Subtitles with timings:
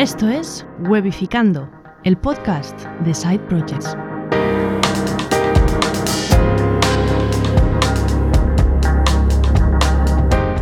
[0.00, 1.70] Esto es Webificando,
[2.04, 3.94] el podcast de Side Projects.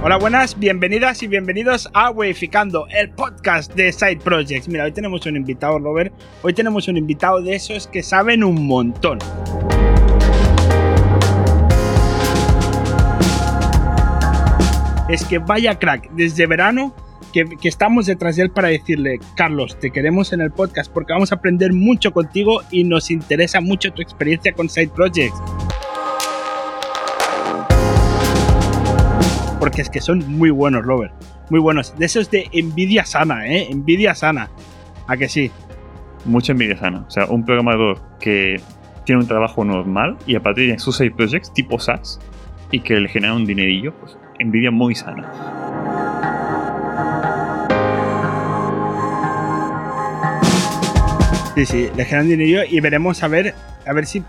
[0.03, 4.67] Hola, buenas, bienvenidas y bienvenidos a Webificando, el podcast de Side Projects.
[4.67, 6.13] Mira, hoy tenemos un invitado, Robert.
[6.43, 9.21] Hoy tenemos un invitado de esos que saben un montón.
[15.09, 16.93] Es que vaya crack, desde verano
[17.33, 21.13] que, que, estamos detrás de él para decirle, Carlos, te queremos en el podcast porque
[21.13, 25.41] vamos a aprender mucho contigo y nos interesa mucho tu experiencia con Side Projects.
[29.59, 31.13] Porque es que son muy buenos, Robert.
[31.51, 31.97] Muy buenos.
[31.99, 33.69] De esos de envidia sana, ¿eh?
[33.71, 34.51] Envidia sana.
[35.07, 35.51] ¿A que sí?
[36.25, 37.05] Mucha envidia sana.
[37.07, 38.61] O sea, un programador que
[39.05, 42.21] tiene un trabajo normal y aparte tiene sus side projects tipo SaaS
[42.71, 45.88] y que le genera un dinerillo, pues envidia muy sana.
[51.59, 53.53] Sí, sí, le generan dinero y veremos a ver,
[53.85, 54.23] a ver si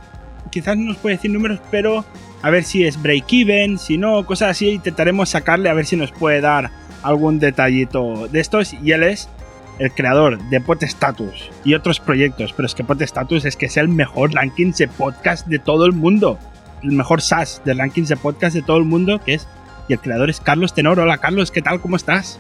[0.50, 2.04] quizás no nos puede decir números, pero
[2.42, 5.96] a ver si es break even, si no, cosas así, intentaremos sacarle a ver si
[5.96, 6.72] nos puede dar
[7.04, 9.30] algún detallito de estos y él es
[9.78, 13.68] el creador de Pod Status y otros proyectos, pero es que Pod Status es que
[13.68, 16.40] es el mejor ranking de podcast de todo el mundo,
[16.82, 19.48] el mejor SaaS de rankings de podcast de todo el mundo, que es
[19.88, 21.00] y el creador es Carlos Tenor.
[21.00, 21.80] Hola Carlos, ¿qué tal?
[21.80, 22.40] ¿Cómo estás?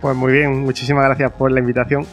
[0.00, 2.06] Pues muy bien, muchísimas gracias por la invitación.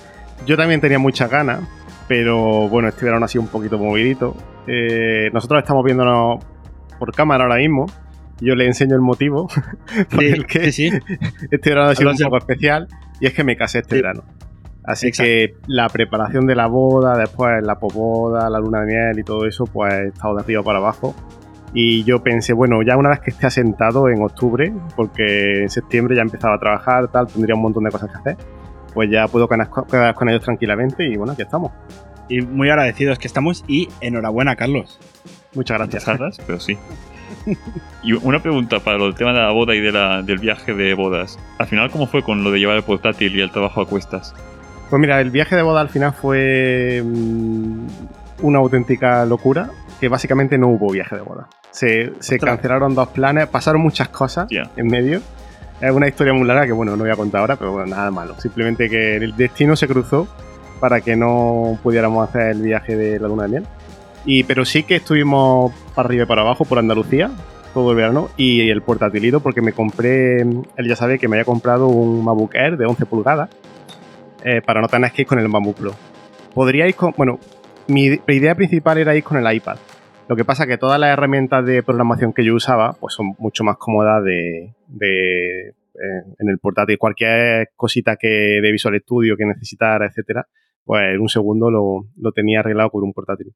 [0.45, 1.61] Yo también tenía muchas ganas,
[2.07, 4.35] pero bueno, este verano ha sido un poquito movidito.
[4.67, 6.43] Eh, nosotros estamos viéndonos
[6.99, 7.85] por cámara ahora mismo.
[8.39, 9.47] Yo le enseño el motivo
[10.11, 10.99] por Sí, el que sí, sí.
[11.51, 12.87] este verano ha sido un poco especial
[13.19, 14.23] y es que me casé este verano.
[14.83, 15.27] Así Exacto.
[15.27, 19.45] que la preparación de la boda, después la posboda, la luna de miel y todo
[19.45, 21.13] eso, pues he estado de arriba para abajo.
[21.73, 26.15] Y yo pensé, bueno, ya una vez que esté asentado en octubre, porque en septiembre
[26.15, 28.37] ya empezaba a trabajar, tal, tendría un montón de cosas que hacer,
[28.93, 31.71] pues ya puedo quedar con ellos tranquilamente y bueno, aquí estamos.
[32.29, 34.99] Y muy agradecidos que estamos y enhorabuena Carlos.
[35.53, 36.39] Muchas gracias.
[36.45, 36.77] Pero sí.
[38.03, 40.93] Y una pregunta para el tema de la boda y de la- del viaje de
[40.93, 41.37] bodas.
[41.57, 44.33] Al final, ¿cómo fue con lo de llevar el portátil y el trabajo a cuestas?
[44.89, 47.87] Pues mira, el viaje de boda al final fue mm,
[48.43, 51.47] una auténtica locura, que básicamente no hubo viaje de boda.
[51.71, 55.21] Se, se cancelaron dos planes, pasaron muchas cosas en medio.
[55.81, 58.09] Es una historia muy larga que bueno, no voy a contar ahora, pero bueno, nada
[58.09, 58.39] malo.
[58.39, 60.27] Simplemente que el destino se cruzó
[60.77, 63.63] para que no pudiéramos hacer el viaje de la luna de miel.
[64.25, 67.31] Y, pero sí que estuvimos para arriba y para abajo por Andalucía
[67.73, 71.45] todo el verano y el portátilito porque me compré, él ya sabe que me había
[71.45, 73.49] comprado un MacBook Air de 11 pulgadas
[74.43, 75.91] eh, para no tener que ir con el MacBook Pro.
[76.53, 77.39] Podríais bueno,
[77.87, 79.77] mi idea principal era ir con el iPad.
[80.27, 83.63] Lo que pasa que todas las herramientas de programación que yo usaba pues son mucho
[83.63, 86.97] más cómodas de, de, eh, en el portátil.
[86.97, 90.47] Cualquier cosita que de Visual Studio que necesitara, etcétera,
[90.87, 93.53] pues en un segundo lo, lo tenía arreglado con un portátil.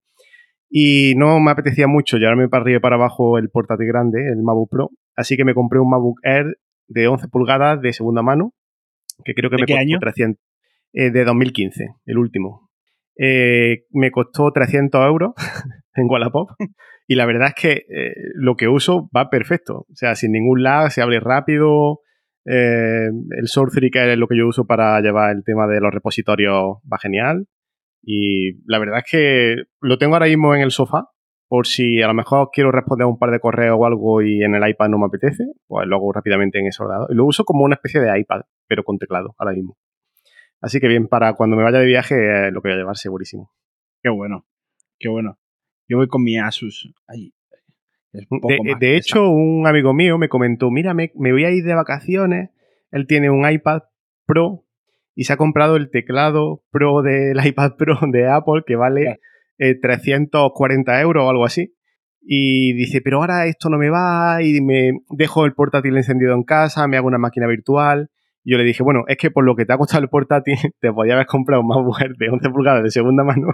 [0.69, 4.43] Y no me apetecía mucho llevarme para arriba y para abajo el portátil grande, el
[4.43, 8.53] MacBook Pro, así que me compré un MacBook Air de 11 pulgadas de segunda mano,
[9.25, 9.99] que creo que ¿De me qué costó año?
[9.99, 10.43] 300,
[10.93, 12.69] eh, de 2015, el último.
[13.17, 15.31] Eh, me costó 300 euros
[15.95, 16.49] en Wallapop
[17.07, 20.63] y la verdad es que eh, lo que uso va perfecto, o sea, sin ningún
[20.63, 21.99] lag, se abre rápido,
[22.45, 25.93] eh, el Sourcery, que es lo que yo uso para llevar el tema de los
[25.93, 27.47] repositorios, va genial.
[28.03, 31.09] Y la verdad es que lo tengo ahora mismo en el sofá,
[31.47, 34.43] por si a lo mejor quiero responder a un par de correos o algo y
[34.43, 37.09] en el iPad no me apetece, pues lo hago rápidamente en ese ordenador.
[37.11, 39.77] Y lo uso como una especie de iPad, pero con teclado ahora mismo.
[40.61, 43.51] Así que bien, para cuando me vaya de viaje, eh, lo voy a llevar segurísimo.
[44.01, 44.47] Qué bueno,
[44.97, 45.39] qué bueno.
[45.89, 46.93] Yo voy con mi Asus.
[47.07, 47.33] Ay,
[48.13, 48.97] es un poco De, más de pesado.
[48.97, 52.49] hecho, un amigo mío me comentó, mira, me, me voy a ir de vacaciones,
[52.91, 53.83] él tiene un iPad
[54.25, 54.65] Pro
[55.15, 59.19] y se ha comprado el teclado Pro del iPad Pro de Apple que vale Claro.
[59.57, 61.73] eh, 340 euros o algo así.
[62.23, 66.43] Y dice, pero ahora esto no me va y me dejo el portátil encendido en
[66.43, 68.09] casa, me hago una máquina virtual.
[68.43, 70.55] Y yo le dije, bueno, es que por lo que te ha costado el portátil,
[70.79, 73.47] te podía haber comprado un MacBook de 11 pulgadas de segunda mano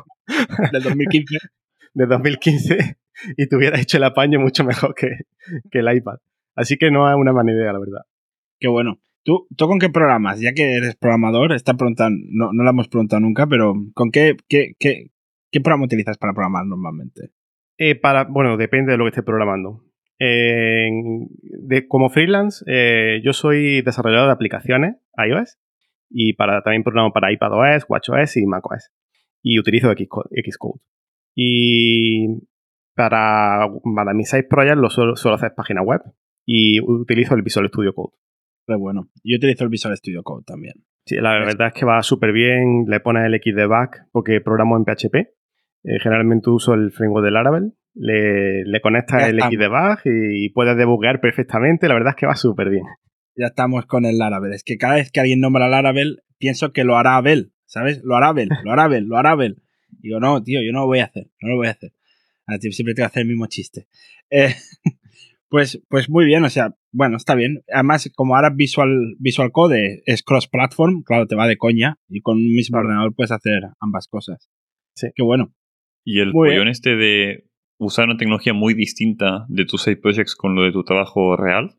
[0.72, 1.38] del 2015.
[1.94, 2.98] de 2015
[3.38, 5.10] y te hubiera hecho el apaño mucho mejor que,
[5.72, 6.18] que el iPad.
[6.56, 8.02] Así que no es una mala idea, la verdad.
[8.60, 9.00] Qué bueno.
[9.24, 10.40] ¿Tú, ¿Tú con qué programas?
[10.40, 14.38] Ya que eres programador, esta pregunta no, no la hemos preguntado nunca, pero ¿con qué,
[14.48, 15.12] qué, qué,
[15.52, 17.32] qué programa utilizas para programar normalmente?
[17.78, 19.84] Eh, para, bueno, depende de lo que estés programando.
[20.20, 20.90] Eh,
[21.42, 25.60] de, como freelance, eh, yo soy desarrollador de aplicaciones iOS
[26.10, 28.92] y para, también programo para iPadOS, WatchOS y macOS.
[29.44, 30.30] Y utilizo Xcode.
[30.42, 30.82] Xcode.
[31.36, 32.28] Y
[32.98, 36.02] para, para mis side projects lo suelo, suelo hacer página web
[36.46, 38.18] y utilizo el Visual Studio Code.
[38.66, 40.74] Pero bueno, yo utilizo el Visual Studio Code también.
[41.06, 42.86] Sí, la verdad es que va súper bien.
[42.88, 45.16] Le pones el X de back porque programo en PHP.
[45.16, 47.74] Eh, generalmente uso el framework de Laravel.
[47.94, 49.54] Le, le conectas Ya el estamos.
[49.54, 51.88] X de back y puedes debuguear perfectamente.
[51.88, 52.84] La verdad es que va súper bien.
[53.38, 54.52] Ya estamos con el Laravel.
[54.52, 58.02] Es que cada vez que alguien nombra Laravel, pienso que lo hará Abel, ¿sabes?
[58.04, 59.62] Lo hará Abel, lo hará Abel, lo hará Abel.
[60.00, 61.92] Digo, no, tío, yo no lo voy a hacer, no lo voy a hacer.
[62.48, 63.88] Ah, siempre tengo que hacer el mismo chiste.
[64.30, 64.56] Eh,
[65.50, 67.64] pues, pues muy bien, o sea, bueno, está bien.
[67.72, 72.38] Además, como ahora Visual, Visual Code es cross-platform, claro, te va de coña y con
[72.38, 74.50] un mismo ordenador puedes hacer ambas cosas.
[74.96, 75.08] Sí.
[75.14, 75.54] Qué bueno.
[76.06, 77.50] Y el pollón este de
[77.80, 81.76] usar una tecnología muy distinta de tus side projects con lo de tu trabajo real,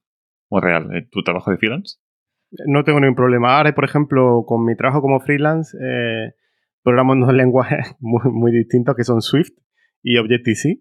[0.50, 1.96] o real, eh, tu trabajo de freelance.
[2.66, 3.56] No tengo ningún problema.
[3.56, 6.32] Ahora, por ejemplo, con mi trabajo como freelance, eh,
[6.82, 9.52] programo en dos lenguajes muy, muy distintos que son Swift
[10.02, 10.80] y Objective-C.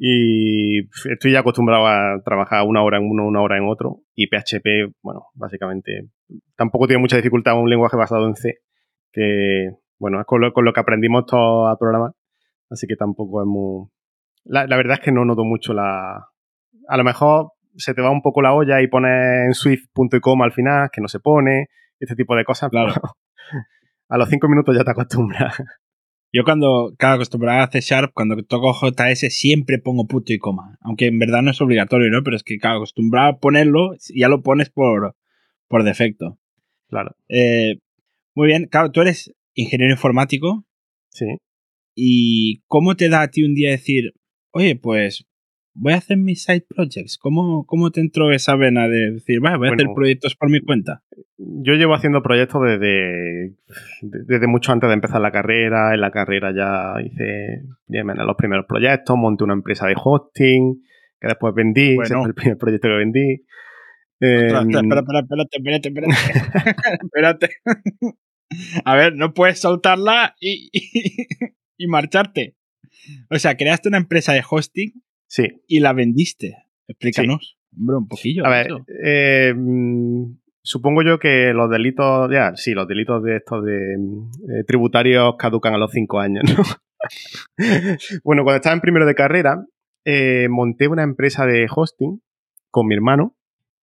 [0.00, 4.02] Y pf, estoy ya acostumbrado a trabajar una hora en uno, una hora en otro.
[4.14, 6.08] Y PHP, bueno, básicamente
[6.56, 8.58] tampoco tiene mucha dificultad un lenguaje basado en C,
[9.12, 12.12] que, bueno, es con lo, con lo que aprendimos todos a programar.
[12.70, 13.88] Así que tampoco es muy...
[14.44, 16.28] La, la verdad es que no noto mucho la...
[16.88, 20.16] A lo mejor se te va un poco la olla y pones en Swift punto
[20.16, 21.68] y coma al final, que no se pone,
[21.98, 22.70] este tipo de cosas.
[22.70, 22.92] Claro.
[24.08, 25.62] a los cinco minutos ya te acostumbras.
[26.32, 30.78] Yo cuando, cada acostumbrado a C Sharp, cuando toco JS siempre pongo punto y coma.
[30.82, 32.22] Aunque en verdad no es obligatorio, ¿no?
[32.22, 35.16] Pero es que cada acostumbrado a ponerlo, ya lo pones por,
[35.68, 36.38] por defecto.
[36.88, 37.76] Claro, Eh,
[38.34, 40.64] muy bien, claro, tú eres ingeniero informático
[41.10, 41.26] sí.
[41.94, 44.12] y ¿cómo te da a ti un día decir,
[44.52, 45.26] oye, pues
[45.80, 47.18] voy a hacer mis side projects?
[47.18, 50.60] ¿Cómo, cómo te entró esa vena de decir, vale, voy a hacer proyectos por mi
[50.60, 51.02] cuenta?
[51.36, 53.54] Yo llevo haciendo proyectos desde,
[54.02, 55.94] desde mucho antes de empezar la carrera.
[55.94, 60.82] En la carrera ya hice bien, los primeros proyectos, monté una empresa de hosting,
[61.20, 62.04] que después vendí, Bueno.
[62.04, 63.44] ese fue el primer proyecto que vendí.
[64.20, 66.14] Eh, espera, espera, espérate, espérate, espérate.
[67.02, 67.48] espérate.
[68.84, 71.26] A ver, no puedes soltarla y, y,
[71.76, 72.56] y marcharte.
[73.30, 74.92] O sea, creaste una empresa de hosting
[75.28, 76.56] sí, y la vendiste.
[76.88, 78.44] Explícanos, hombre, un poquillo.
[78.44, 78.68] A ver,
[79.04, 79.54] eh,
[80.62, 85.74] supongo yo que los delitos, ya, sí, los delitos de estos de eh, tributarios caducan
[85.74, 86.62] a los cinco años, ¿no?
[88.24, 89.64] bueno, cuando estaba en primero de carrera,
[90.04, 92.20] eh, monté una empresa de hosting
[92.70, 93.36] con mi hermano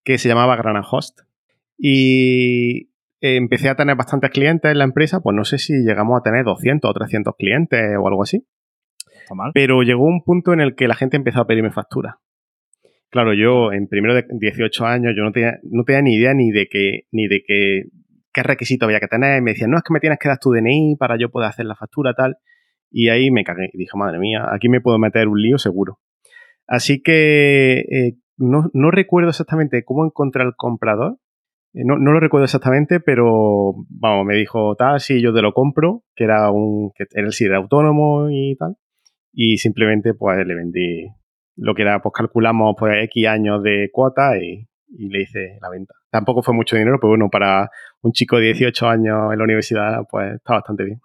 [0.03, 1.21] que se llamaba Grana Host.
[1.77, 2.89] Y
[3.19, 6.45] empecé a tener bastantes clientes en la empresa, pues no sé si llegamos a tener
[6.45, 8.45] 200 o 300 clientes o algo así.
[9.53, 12.19] Pero llegó un punto en el que la gente empezó a pedirme factura.
[13.09, 16.51] Claro, yo en primero de 18 años yo no tenía, no tenía ni idea ni
[16.51, 17.83] de que, ni de que,
[18.33, 19.41] qué requisito había que tener.
[19.41, 21.65] Me decían, no, es que me tienes que dar tu DNI para yo poder hacer
[21.65, 22.37] la factura, tal.
[22.91, 25.99] Y ahí me cagué y dije, madre mía, aquí me puedo meter un lío seguro.
[26.67, 31.17] Así que eh, no, recuerdo exactamente cómo encontré al comprador.
[31.73, 36.03] Eh, No, lo recuerdo exactamente, pero vamos, me dijo tal, sí, yo te lo compro,
[36.15, 38.75] que era un, que el sí, era autónomo y tal.
[39.37, 41.07] Y simplemente pues le vendí
[41.57, 45.69] lo que era, pues calculamos pues X años de cuota y, y le hice la
[45.69, 45.93] venta.
[46.09, 47.69] Tampoco fue mucho dinero, pero bueno, para
[48.01, 51.01] un chico de 18 años en la universidad, pues está bastante bien.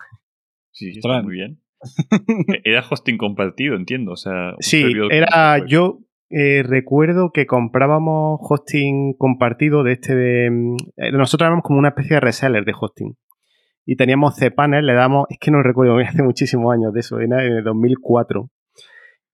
[0.70, 1.60] Sí, está muy bien.
[2.64, 4.12] Era hosting compartido, entiendo.
[4.12, 5.66] O sea, Sí, era compartido.
[5.66, 5.98] yo
[6.30, 11.88] eh, recuerdo que comprábamos hosting compartido de este de mm, eh, nosotros éramos como una
[11.88, 13.16] especie de reseller de hosting
[13.90, 17.32] y teníamos cPanel, le damos, es que no recuerdo, hace muchísimos años de eso, en
[17.32, 18.48] el 2004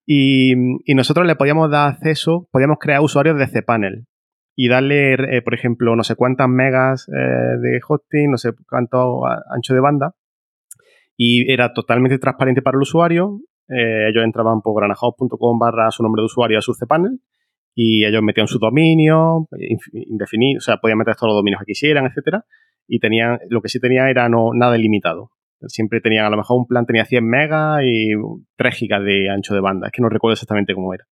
[0.07, 0.55] y,
[0.91, 4.07] y nosotros le podíamos dar acceso, podíamos crear usuarios de cPanel
[4.55, 9.27] y darle, eh, por ejemplo, no sé cuántas megas eh, de hosting, no sé cuánto
[9.27, 10.15] ancho de banda
[11.19, 13.41] y era totalmente transparente para el usuario.
[13.69, 17.21] Eh, ellos entraban por granahouse.com barra su nombre de usuario a su cPanel
[17.75, 19.49] y ellos metían su dominio
[19.93, 22.47] indefinido, o sea, podían meter todos los dominios que quisieran, etcétera,
[22.87, 25.31] y tenían, lo que sí tenía era no, nada ilimitado.
[25.69, 28.13] Siempre tenían, a lo mejor un plan tenía 100 megas y
[28.57, 31.05] 3 gigas de ancho de banda, es que no recuerdo exactamente cómo era.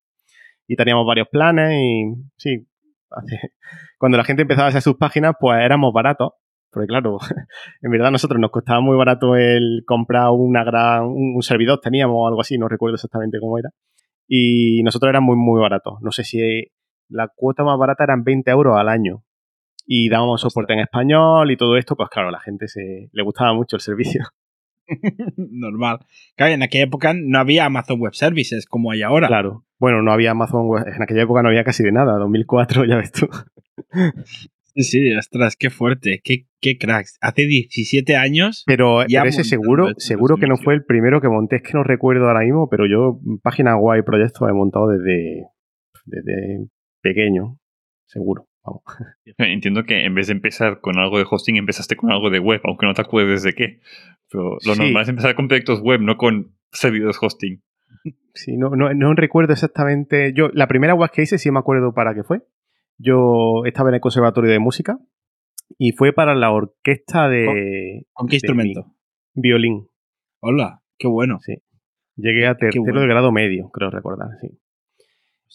[0.67, 2.67] Y teníamos varios planes y sí,
[3.97, 6.31] cuando la gente empezaba a hacer sus páginas, pues éramos baratos,
[6.73, 7.19] porque claro,
[7.81, 12.15] en verdad a nosotros nos costaba muy barato el comprar una gran, un, servidor, teníamos
[12.17, 13.69] o algo así, no recuerdo exactamente cómo era.
[14.27, 15.95] Y nosotros eran muy, muy baratos.
[16.01, 16.39] No sé si
[17.09, 19.23] la cuota más barata eran 20 euros al año.
[19.85, 23.23] Y dábamos soporte en español y todo esto, pues claro, a la gente se, le
[23.23, 24.23] gustaba mucho el servicio.
[25.37, 25.99] Normal.
[26.35, 29.27] Claro, en aquella época no había Amazon Web Services como hay ahora.
[29.27, 29.65] Claro.
[29.79, 32.97] Bueno, no había Amazon Web, en aquella época no había casi de nada, 2004, ya
[32.97, 33.27] ves tú.
[34.75, 37.17] Sí, sí, ostras, qué fuerte, qué, qué cracks.
[37.21, 38.63] Hace 17 años.
[38.65, 41.57] Pero, Ya pero ese seguro, seguro que no fue el primero que monté.
[41.57, 45.43] Es que no recuerdo ahora mismo, pero yo páginas guay proyectos he montado desde,
[46.05, 46.67] desde
[47.01, 47.59] pequeño,
[48.05, 48.47] seguro.
[48.63, 48.83] Vamos.
[49.37, 52.61] Entiendo que en vez de empezar con algo de hosting, empezaste con algo de web,
[52.63, 53.79] aunque no te acuerdes de qué.
[54.29, 54.79] Pero lo Sí.
[54.81, 57.61] normal es empezar con proyectos web, no con servidores hosting.
[58.35, 60.33] Sí, no, no, no recuerdo exactamente.
[60.33, 62.41] Yo, la primera web que hice, sí me acuerdo para qué fue.
[62.97, 64.97] Yo estaba en el Conservatorio de Música
[65.77, 68.95] y fue para la orquesta de ¿Con qué de instrumento?
[69.35, 69.87] violín.
[70.41, 71.37] Hola, qué bueno.
[71.41, 71.57] Sí.
[72.15, 73.01] Llegué a tercero bueno.
[73.01, 74.47] de grado medio, creo recordar, sí.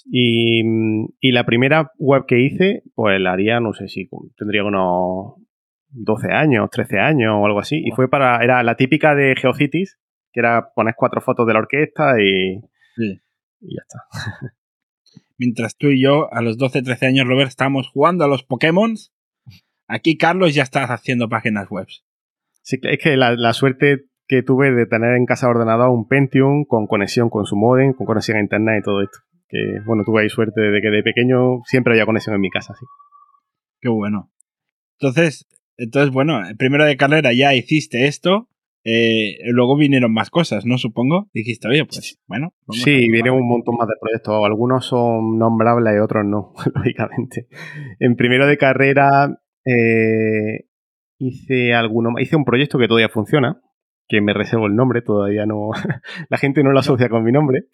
[0.06, 4.64] Y, mm, y la primera web que hice, pues la haría, no sé si tendría
[4.64, 5.34] unos
[5.90, 7.82] 12 años, 13 años o algo así.
[7.84, 9.98] Y fue para, era la típica de GeoCities,
[10.32, 12.60] que era poner cuatro fotos de la orquesta y,
[12.96, 13.20] Sí.
[13.60, 13.98] y ya está.
[15.38, 18.94] Mientras tú y yo, a los 12, 13 años, Robert, estábamos jugando a los Pokémon.
[19.86, 21.86] Aquí Carlos ya está haciendo páginas web.
[22.62, 26.64] Sí, es que la, la suerte que tuve de tener en casa ordenador un Pentium
[26.66, 29.18] con conexión con su modem, con conexión a internet y todo esto.
[29.48, 32.74] Que bueno, tuve ahí suerte de que de pequeño siempre había conexión en mi casa,
[32.78, 32.84] sí.
[33.80, 34.30] Qué bueno.
[35.00, 38.48] Entonces, entonces bueno, primero de carrera ya hiciste esto.
[38.84, 40.78] eh, luego vinieron más cosas, ¿no?
[40.78, 41.28] Supongo.
[41.32, 42.52] Dijiste, oye, pues bueno.
[42.70, 44.44] Sí, viene un montón más de proyectos.
[44.44, 47.48] Algunos son nombrables y otros no, lógicamente.
[48.00, 50.66] En primero de carrera eh,
[51.18, 53.60] hice alguno, hice un proyecto que todavía funciona,
[54.08, 55.70] que me reservo el nombre, todavía no,
[56.30, 57.64] la gente no lo asocia con mi nombre,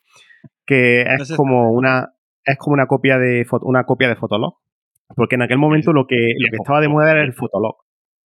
[0.67, 4.57] que es como una, es como una copia de una copia de Fotolog,
[5.17, 7.77] porque en aquel momento lo que, lo que estaba de moda era el Fotolog,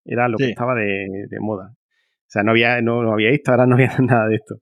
[0.04, 1.74] era lo que estaba de, de moda.
[1.74, 4.56] O sea, no había, no, no había Instagram, no había nada de esto.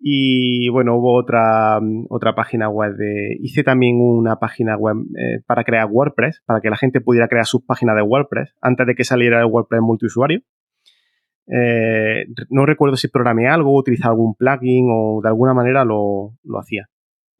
[0.00, 3.36] Y bueno, hubo otra, otra página web de.
[3.40, 7.46] Hice también una página web eh, para crear WordPress, para que la gente pudiera crear
[7.46, 10.40] sus páginas de WordPress antes de que saliera el WordPress multiusuario.
[11.50, 16.58] Eh, no recuerdo si programé algo, utilizaba algún plugin o de alguna manera lo, lo
[16.58, 16.88] hacía.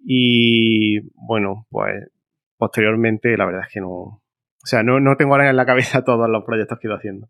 [0.00, 2.08] Y bueno, pues
[2.56, 3.90] posteriormente la verdad es que no.
[3.90, 7.28] O sea, no, no tengo ahora en la cabeza todos los proyectos que he haciendo.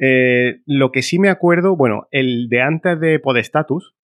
[0.00, 3.94] Eh, lo que sí me acuerdo, bueno, el de antes de Podestatus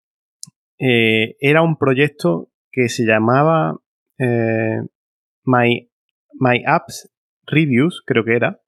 [0.78, 3.78] eh, era un proyecto que se llamaba
[4.19, 5.90] My,
[6.33, 7.12] My Apps
[7.47, 8.61] Reviews, creo que era,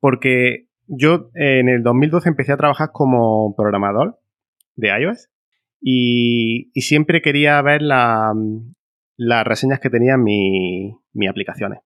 [0.00, 4.18] porque yo eh, en el 2012 empecé a trabajar como programador
[4.76, 5.30] de iOS
[5.80, 8.32] y, y siempre quería ver la-
[9.16, 11.80] las reseñas que tenían mi- mis aplicaciones.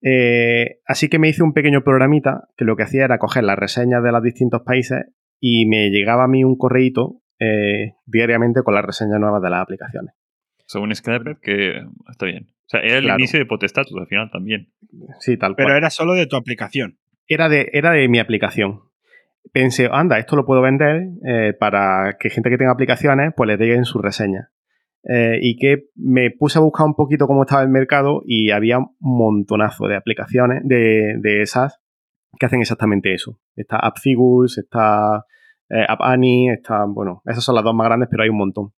[0.00, 3.58] Eh, así que me hice un pequeño programita que lo que hacía era coger las
[3.58, 5.06] reseñas de los distintos países
[5.40, 9.60] y me llegaba a mí un correíto eh, diariamente con las reseñas nuevas de las
[9.62, 10.14] aplicaciones.
[10.60, 11.80] O sea, un scraper que
[12.10, 12.48] está bien.
[12.50, 13.18] O sea, era el Claro.
[13.18, 14.68] inicio de Potestatus al final también.
[15.20, 15.78] Sí, tal Pero cual.
[15.78, 16.98] era solo de tu aplicación.
[17.28, 18.80] Era de, era de mi aplicación.
[19.52, 23.56] Pensé, anda, esto lo puedo vender eh, para que gente que tenga aplicaciones pues le
[23.56, 24.48] den sus reseñas.
[25.04, 28.78] Eh, y que me puse a buscar un poquito cómo estaba el mercado y había
[28.78, 31.80] un montonazo de aplicaciones de, de esas
[32.38, 33.38] que hacen exactamente eso.
[33.54, 35.24] Está AppFigures, está
[35.68, 38.72] eh, AppAnnie, está, bueno, esas son las dos más grandes, pero hay un montón.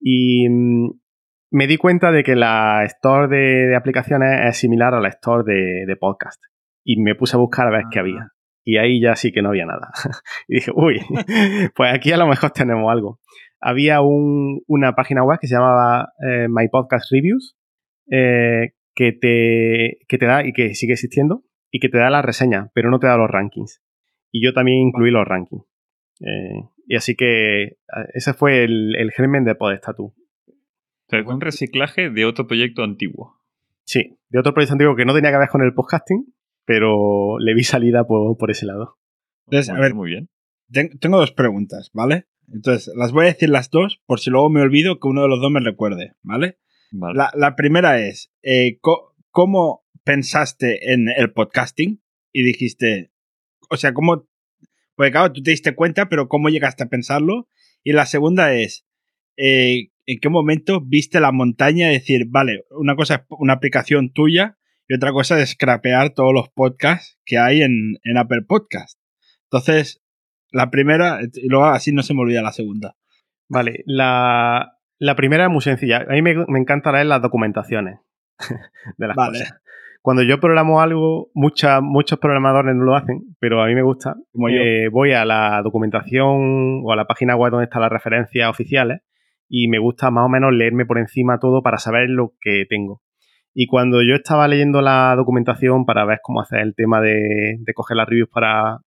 [0.00, 0.90] Y mm,
[1.50, 5.44] me di cuenta de que la store de, de aplicaciones es similar a la store
[5.44, 6.42] de, de podcast.
[6.84, 8.02] Y me puse a buscar a ver qué Ah.
[8.02, 8.28] había.
[8.64, 9.90] Y ahí ya sí que no había nada.
[10.48, 11.00] y dije, uy,
[11.74, 13.20] pues aquí a lo mejor tenemos algo.
[13.60, 17.56] Había un- una página web que se llamaba eh, My Podcast Reviews,
[18.10, 22.24] eh, que, te, que te da, y que sigue existiendo, y que te da las
[22.24, 23.82] reseñas, pero no te da los rankings.
[24.30, 25.64] Y yo también incluí los rankings.
[26.20, 27.78] Eh, y así que
[28.14, 30.12] ese fue el, el germen de Podestatus.
[30.12, 30.14] O
[31.08, 33.36] sea, es un reciclaje de otro proyecto antiguo.
[33.84, 36.32] Sí, de otro proyecto antiguo que no tenía que ver con el podcasting,
[36.64, 38.98] pero le vi salida por, por ese lado.
[39.46, 40.28] Entonces, muy a ver, muy bien.
[40.70, 42.26] Ten- tengo dos preguntas, ¿vale?
[42.52, 45.28] Entonces, las voy a decir las dos por si luego me olvido que uno de
[45.28, 46.58] los dos me recuerde, ¿vale?
[46.90, 47.16] Vale.
[47.16, 48.78] La, la primera es, eh,
[49.30, 52.02] ¿cómo pensaste en el podcasting?
[52.32, 53.12] Y dijiste,
[53.70, 54.26] o sea, ¿cómo?
[54.94, 57.48] Porque claro, tú te diste cuenta, pero ¿cómo llegaste a pensarlo?
[57.82, 58.86] Y la segunda es,
[59.36, 64.12] eh, ¿en qué momento viste la montaña y decir, vale, una cosa es una aplicación
[64.12, 64.58] tuya
[64.92, 68.98] y otra cosa es scrapear todos los podcasts que hay en, en Apple Podcast?
[69.44, 70.02] Entonces,
[70.50, 72.94] la primera, y luego así no se me olvida la segunda.
[73.48, 76.04] Vale, la, la primera es muy sencilla.
[76.08, 78.00] A mí me, me encanta leer las documentaciones
[78.98, 79.38] de las Vale.
[79.38, 79.58] cosas.
[80.02, 84.16] Cuando yo programo algo, mucha- muchos programadores no lo hacen, pero a mí me gusta.
[84.32, 84.56] Como yo.
[84.56, 89.00] Eh, voy a la documentación o a la página web donde están las referencias oficiales
[89.48, 93.00] y me gusta más o menos leerme por encima todo para saber lo que tengo.
[93.54, 97.96] Y cuando yo estaba leyendo la documentación para ver cómo hacer el tema de, coger
[97.96, 98.78] las reviews para,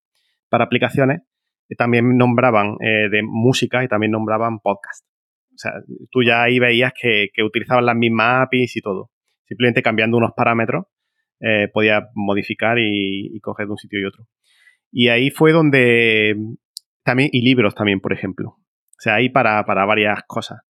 [0.49, 1.21] aplicaciones,
[1.69, 5.05] eh, también nombraban eh, de música y también nombraban podcast.
[5.53, 5.71] O sea,
[6.09, 9.11] tú ya ahí veías que, utilizaban las mismas APIs y todo.
[9.45, 10.85] Simplemente cambiando unos parámetros
[11.39, 14.25] eh, podía modificar y, y, coger de un sitio y otro.
[14.91, 16.35] Y ahí fue donde
[17.03, 18.49] también, y libros también, por ejemplo.
[18.49, 20.61] O sea, ahí para, para varias cosas.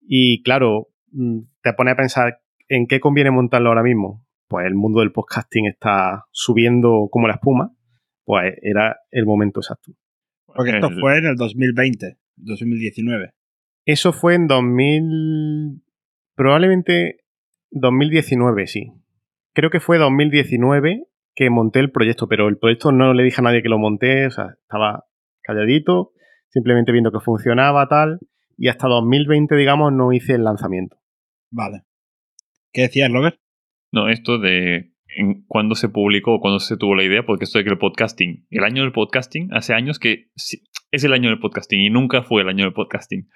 [0.00, 4.26] Y claro, mm, te pone a pensar en qué conviene montarlo ahora mismo.
[4.48, 7.74] Pues el mundo del podcasting está subiendo como la espuma.
[8.24, 9.92] Pues era el momento exacto.
[10.46, 13.30] Porque esto fue en el 2020, 2019.
[13.84, 15.82] Eso fue en 2000.
[16.34, 17.20] Probablemente
[17.70, 18.92] 2019, sí.
[19.54, 23.44] Creo que fue 2019 que monté el proyecto, pero el proyecto no le dije a
[23.44, 25.04] nadie que lo monté, o sea, estaba
[25.42, 26.10] calladito,
[26.48, 28.18] simplemente viendo que funcionaba tal,
[28.56, 30.98] y hasta 2020, digamos, no hice el lanzamiento.
[31.50, 31.82] Vale.
[32.78, 33.34] ¿Qué decías, Robert?
[33.90, 34.92] No, esto de
[35.48, 38.46] cuándo se publicó o cuándo se tuvo la idea, porque esto de que el podcasting,
[38.50, 40.26] el año del podcasting, hace años que
[40.92, 43.28] es el año del podcasting y nunca fue el año del podcasting.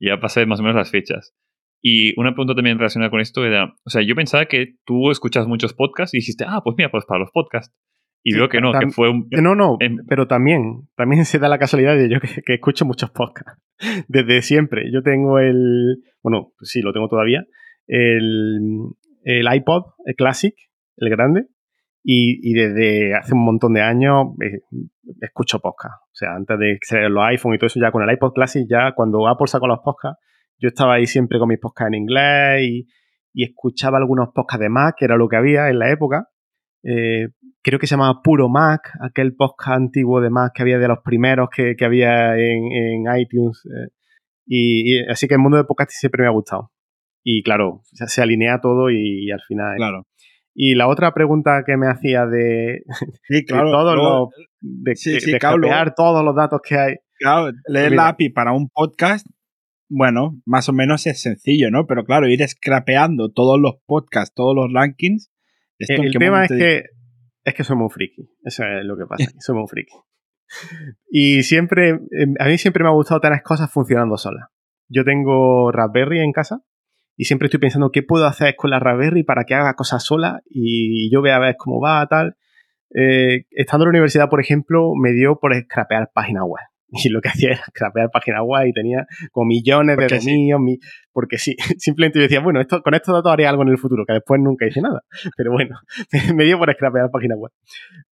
[0.00, 1.32] Ya pasé más o menos las fechas.
[1.80, 5.46] Y una pregunta también relacionada con esto era, o sea, yo pensaba que tú escuchas
[5.46, 7.72] muchos podcasts y dijiste, ah, pues mira, pues para los podcasts.
[8.24, 9.28] Y veo que no, que fue un...
[9.30, 13.10] No, no, em, pero también, también se da la casualidad de yo que, escucho muchos
[13.12, 13.62] podcasts.
[14.08, 14.90] Desde siempre.
[14.92, 17.46] Yo tengo el, bueno, pues sí, lo tengo todavía,
[17.88, 18.90] el,
[19.24, 20.54] el iPod el Classic,
[20.96, 21.48] el grande,
[22.10, 24.60] y, desde hace un montón de años eh,
[25.20, 26.02] escucho podcast.
[26.04, 26.78] O sea, antes de
[27.10, 29.80] los iPhone y todo eso, ya con el iPod Classic, ya cuando Apple sacó los
[29.80, 30.18] podcasts,
[30.58, 32.86] yo estaba ahí siempre con mis podcasts en inglés y,
[33.34, 36.28] escuchaba algunos podcasts de Mac, que era lo que había en la época.
[36.82, 37.28] Eh,
[37.62, 40.98] creo que se llamaba Puro Mac, aquel podcast antiguo de Mac que había de los
[41.04, 43.64] primeros que, había en, iTunes.
[43.66, 43.92] Eh,
[44.44, 46.72] y, así que el mundo de podcast siempre me ha gustado.
[47.30, 49.76] Y claro, se alinea todo y, al final.
[49.76, 50.06] Claro.
[50.54, 52.84] Y la otra pregunta que me hacía de,
[53.28, 54.28] sí, claro, todos los,
[54.60, 56.94] de, todos los datos que hay.
[57.18, 59.26] Claro, leer la API para un podcast
[59.90, 61.86] bueno, más o menos es sencillo, ¿no?
[61.86, 65.30] Pero claro, ir scrapeando todos los podcasts, todos los rankings.
[65.78, 66.84] el tema es que,
[67.44, 68.30] es que soy muy friki.
[68.42, 69.24] Eso es lo que pasa.
[69.38, 69.92] soy muy friki.
[71.10, 74.48] Y siempre, em, a mí siempre me ha gustado tener cosas funcionando solas.
[74.88, 76.62] Yo tengo Raspberry en casa
[77.18, 80.40] y siempre estoy pensando qué puedo hacer con la Raspberry para que haga cosas sola
[80.48, 82.36] y yo vea a ver cómo va, tal.
[82.94, 86.62] Eh, estando en la universidad, por ejemplo, me dio por scrapear páginas web.
[87.04, 90.60] y lo que hacía era crapear páginas web y tenía como millones de dominios,
[91.12, 94.04] porque sí, simplemente yo decía, bueno, esto, con estos datos haría algo en el futuro,
[94.06, 95.02] que después nunca hice nada,
[95.36, 95.76] pero bueno,
[96.34, 97.52] me dio por scrapear páginas web.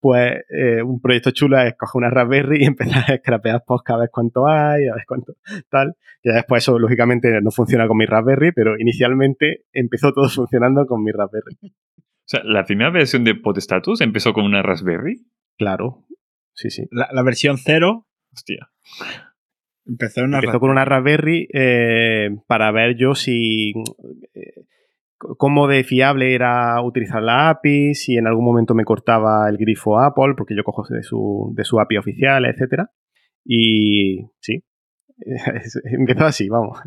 [0.01, 3.97] Pues eh, un proyecto chulo es coger una Raspberry y empezar a scrapear post a
[3.99, 5.35] ver cuánto hay, a ver cuánto
[5.71, 10.87] tal, y después eso lógicamente no funciona con mi Raspberry, pero inicialmente empezó todo funcionando
[10.87, 11.57] con mi Raspberry.
[11.63, 15.25] O sea, la primera versión de Podstatus empezó con una Raspberry.
[15.57, 16.05] Claro,
[16.55, 16.89] sí, sí.
[16.91, 18.07] La, la versión cero
[18.37, 18.71] Hostia.
[19.87, 20.21] Empezó,
[20.61, 23.73] con una Raspberry eh, para ver yo si.
[24.35, 24.65] Eh,
[25.17, 29.99] cómo de fiable era utilizar la API, si en algún momento me cortaba el grifo
[29.99, 32.89] Apple, porque yo cojo de su, de su API oficial, etc.
[33.45, 34.65] Y sí,
[35.85, 36.79] empezó así, vamos.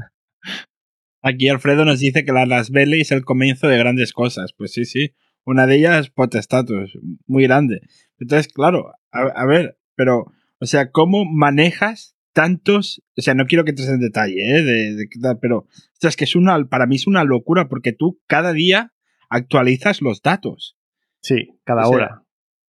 [1.23, 4.53] Aquí Alfredo nos dice que la Raspberry es el comienzo de grandes cosas.
[4.55, 5.15] Pues sí, sí.
[5.45, 7.81] Una de ellas, Potestatus, muy grande.
[8.19, 10.25] Entonces, claro, a ver, pero
[10.59, 13.01] o sea, ¿cómo manejas tantos?
[13.17, 14.63] O sea, no quiero que entres en detalle, ¿eh?
[14.63, 15.07] De,
[15.41, 15.67] pero
[16.01, 18.93] es que es una, para mí es una locura porque tú cada día
[19.29, 20.77] actualizas los datos.
[21.21, 22.23] Sí, cada hora.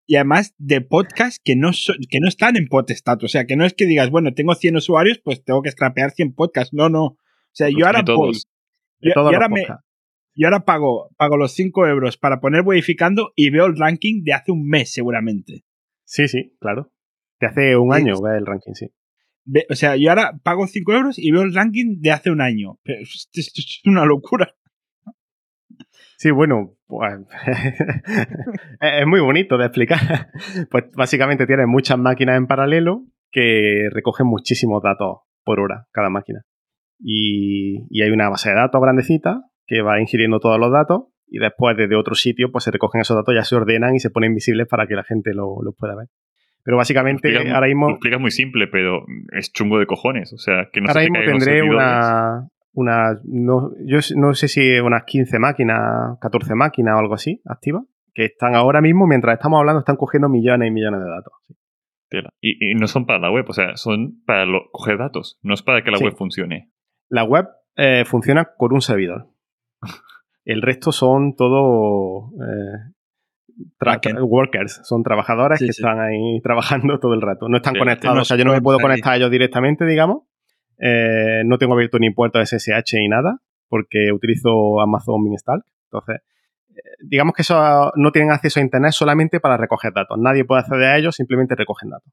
[0.07, 3.22] Y además de podcasts que no, que no están en Potestat.
[3.22, 6.11] O sea, que no es que digas, bueno, tengo 100 usuarios, pues tengo que scrapear
[6.11, 6.74] 100 podcasts.
[6.74, 7.05] No, no.
[7.05, 7.18] O
[7.53, 8.48] sea, yo ahora todos.
[9.00, 9.66] yo, ahora me,
[10.35, 14.33] yo ahora pago, pago los 5 euros para poner modificando y veo el ranking de
[14.33, 15.64] hace un mes seguramente.
[16.05, 16.90] Sí, sí, claro.
[17.40, 18.92] De hace un año ve el ranking, sí.
[19.68, 22.79] o sea, yo ahora pago 5 euros y veo el ranking de hace un año.
[22.85, 24.55] Esto es una locura.
[26.20, 27.14] Sí, bueno, pues,
[28.81, 29.98] es muy bonito de explicar.
[30.70, 36.42] Pues básicamente tienes muchas máquinas en paralelo que recogen muchísimos datos por hora cada máquina.
[36.98, 41.74] Y, hay una base de datos grandecita que va ingiriendo todos los datos y después
[41.76, 44.66] desde otro sitio pues se recogen esos datos, ya se ordenan y se ponen visibles
[44.68, 46.09] para que la gente los lo pueda ver.
[46.62, 47.88] Pero básicamente ahora mismo...
[47.88, 50.33] Lo explicas muy simple, pero es chungo de cojones.
[50.33, 52.49] O sea, que no Ahora mismo tendré una...
[52.73, 57.85] una no, yo no sé si unas 15 máquinas, 14 máquinas o algo así activas,
[58.14, 61.33] que están ahora mismo, mientras estamos hablando, están cogiendo millones y millones de datos.
[62.40, 65.83] Y, no son para la web, o sea, son para coger datos, no es para
[65.83, 66.70] que la web funcione.
[67.09, 69.29] La web eh, funciona con un servidor.
[70.44, 72.92] El resto son todo eh,
[74.23, 77.49] workers, son trabajadores que están ahí trabajando todo el rato.
[77.49, 80.25] No están conectados, o sea, yo no me puedo conectar a ellos directamente, digamos.
[80.79, 85.62] Eh, no tengo abierto ni puerto SSH ni nada, porque utilizo Amazon Install.
[85.85, 86.20] Entonces,
[87.01, 90.18] digamos que eso no tienen acceso a Internet solamente para recoger datos.
[90.18, 92.12] Nadie puede acceder a ellos, simplemente recogen datos.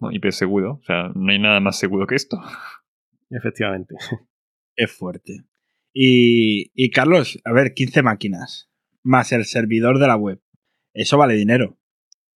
[0.00, 0.78] No, IP seguro.
[0.80, 2.40] O sea, no hay nada más seguro que esto.
[3.30, 3.94] Efectivamente.
[4.74, 5.44] Es fuerte.
[5.92, 8.70] Y, y Carlos, a ver, 15 máquinas
[9.02, 10.40] más el servidor de la web.
[10.94, 11.78] Eso vale dinero.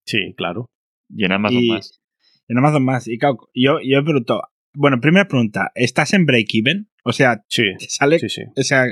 [0.05, 0.71] Sí, claro.
[1.09, 2.01] Y en Amazon Y- más.
[2.49, 3.09] En Amazon más.
[3.09, 4.43] Y claro, yo, yo he preguntado.
[4.75, 5.73] Bueno, primera pregunta.
[5.75, 6.89] ¿Estás en break-even?
[7.05, 8.19] O sea, Sí, te sale.
[8.19, 8.43] sí, sí.
[8.57, 8.87] O sea,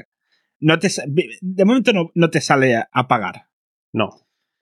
[0.60, 0.88] no te,
[1.40, 3.48] de momento no, no te sale a, a pagar.
[3.92, 4.08] No.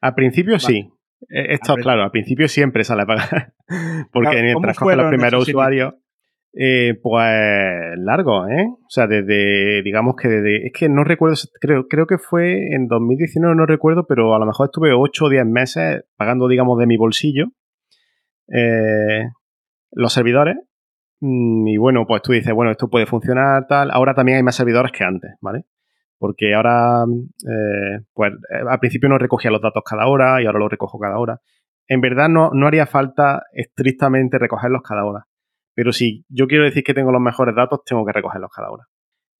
[0.01, 0.65] Al principio Vale.
[0.67, 0.89] sí.
[1.29, 3.55] Esto, A claro, al principio siempre sale a pagar.
[4.13, 5.95] Porque Claro, mientras ¿cómo coge los primeros usuarios,
[6.55, 8.67] eh, pues largo, ¿eh?
[8.69, 12.89] O sea, desde, digamos que desde, es que no recuerdo, creo, creo que fue en
[12.89, 16.87] 2019, no recuerdo, pero a lo mejor estuve 8 o 10 meses pagando, digamos, de
[16.87, 17.47] mi bolsillo
[18.53, 19.25] eh,
[19.93, 20.57] los servidores.
[21.21, 23.91] Mm, Y bueno, pues tú dices, bueno, esto puede funcionar, tal.
[23.91, 25.65] Ahora también hay más servidores que antes, ¿vale?
[26.19, 28.33] Porque ahora, eh, pues
[28.69, 31.41] al principio no recogía los datos cada hora y ahora los recojo cada hora.
[31.89, 35.27] En verdad no, no haría falta estrictamente recogerlos cada hora.
[35.75, 38.85] Pero si yo quiero decir que tengo los mejores datos, tengo que recogerlos cada hora.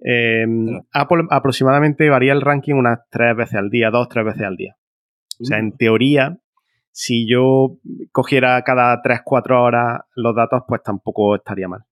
[0.05, 0.87] Eh, Claro.
[0.93, 4.77] Apple aproximadamente varía el ranking unas tres veces al día, dos, tres veces al día.
[5.41, 6.39] O sea, en teoría,
[6.91, 7.79] si yo
[8.13, 11.85] cogiera cada 3-4 horas los datos, pues tampoco estaría mal.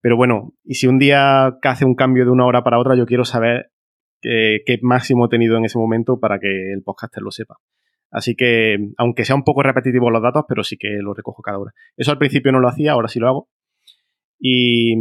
[0.00, 3.06] Pero bueno, y si un día hace un cambio de una hora para otra, yo
[3.06, 3.70] quiero saber
[4.20, 7.56] qué, qué máximo he tenido en ese momento para que el podcaster lo sepa.
[8.10, 11.58] Así que, aunque sea un poco repetitivo los datos, pero sí que lo recojo cada
[11.58, 11.72] hora.
[11.96, 13.48] Eso al principio no lo hacía, ahora sí lo hago.
[14.38, 14.94] Y,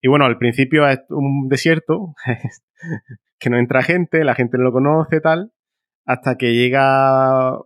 [0.00, 2.14] y bueno, al principio es un desierto,
[3.38, 5.52] que no entra gente, la gente no lo conoce, tal,
[6.04, 7.58] hasta que llega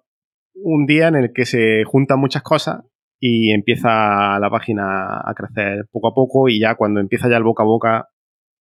[0.54, 2.82] un día en el que se juntan muchas cosas
[3.18, 7.44] y empieza la página a crecer poco a poco y ya cuando empieza ya el
[7.44, 8.08] boca a boca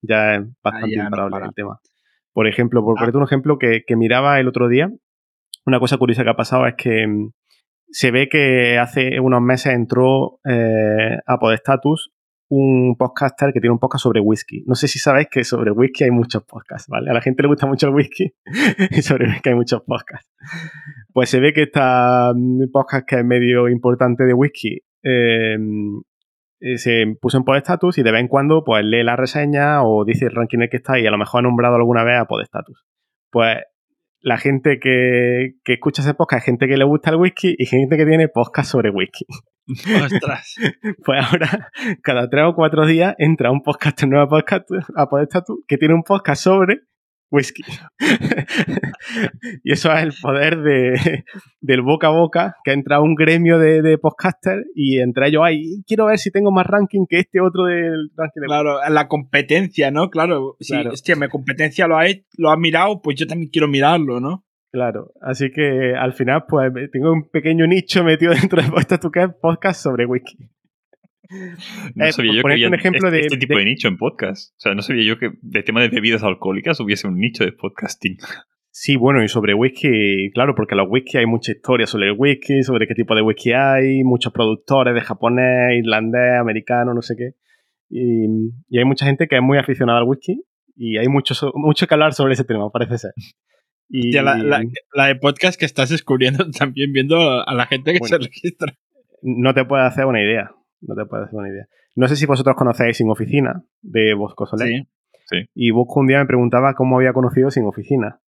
[0.01, 1.45] ya es bastante ya no imparable para.
[1.47, 1.79] el tema.
[2.33, 2.99] Por ejemplo, por Ah.
[2.99, 4.91] ponerte un ejemplo que, que miraba el otro día,
[5.65, 7.31] una cosa curiosa que ha pasado es que mm,
[7.91, 12.11] se ve que hace unos meses entró eh, a Podestatus
[12.49, 14.63] un podcaster que tiene un podcast sobre whisky.
[14.65, 17.09] No sé si sabéis que sobre whisky hay muchos podcasts, ¿vale?
[17.09, 18.33] A la gente le gusta mucho el whisky
[18.91, 20.31] y sobre whisky hay muchos podcasts.
[21.13, 25.57] Pues se ve que esta mm, podcast que es medio importante de whisky eh,
[26.61, 30.03] eh, se puso en Podestatus y de vez en cuando pues lee la reseña o
[30.03, 32.19] dice el ranking en el que está y a lo mejor ha nombrado alguna vez
[32.19, 32.83] a Podestatus.
[33.31, 33.57] Pues
[34.21, 37.65] la gente que, que escucha ese podcast es gente que le gusta el whisky y
[37.65, 39.25] gente que tiene podcast sobre whisky.
[40.03, 40.55] Ostras.
[41.05, 41.69] Pues ahora,
[42.03, 45.93] cada tres o cuatro días, entra un podcast nuevo a podcast a Podestatus que tiene
[45.93, 46.81] un podcast sobre
[47.31, 47.63] whisky.
[49.63, 51.23] y eso es el poder de,
[51.61, 55.83] del boca a boca, que entra un gremio de, de podcasters y entre ellos hay,
[55.87, 59.91] quiero ver si tengo más ranking que este otro del ranking de Claro, la competencia,
[59.91, 60.09] ¿no?
[60.09, 60.55] Claro.
[60.59, 60.91] Si Claro.
[60.91, 62.05] hostia, mi competencia lo ha,
[62.37, 64.45] lo ha mirado, pues yo también quiero mirarlo, ¿no?
[64.71, 69.23] Claro, así que al final pues tengo un pequeño nicho metido dentro de Podestatus que
[69.23, 70.37] es podcast sobre whisky.
[71.95, 73.65] No Eh, sabía yo que había un ejemplo este, de- este tipo de- de...
[73.65, 74.51] nicho en podcast.
[74.57, 77.51] O sea, no sabía yo que de tema de bebidas alcohólicas hubiese un nicho de
[77.51, 78.17] podcasting.
[78.71, 82.63] Sí, bueno, y sobre whisky, claro, porque los whisky hay mucha historia sobre el whisky,
[82.63, 87.31] sobre qué tipo de whisky hay, muchos productores de japonés, irlandés, americano, no sé qué.
[87.89, 88.25] Y,
[88.69, 90.43] y hay mucha gente que es muy aficionada al whisky
[90.75, 93.11] y hay mucho, mucho que hablar sobre ese tema, parece ser.
[93.89, 94.63] Y, Hostia, la, la-
[94.93, 98.17] la de podcast que estás descubriendo también viendo a la gente que Bueno.
[98.17, 98.73] se registra.
[99.23, 100.51] no te puedes hacer una idea.
[100.81, 101.67] No te puedes hacer una idea.
[101.95, 104.85] No sé si vosotros conocéis Sin Oficina de Bosco Soler.
[105.25, 105.45] Sí.
[105.53, 108.19] Y Bosco un día me preguntaba cómo había conocido Sin Oficina.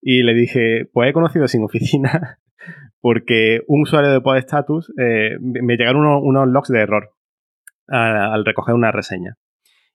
[0.00, 2.38] Y le dije, pues he conocido Sin Oficina
[3.00, 7.10] porque un usuario de Podestatus eh, me llegaron unos, unos logs de error
[7.86, 9.36] al recoger una reseña.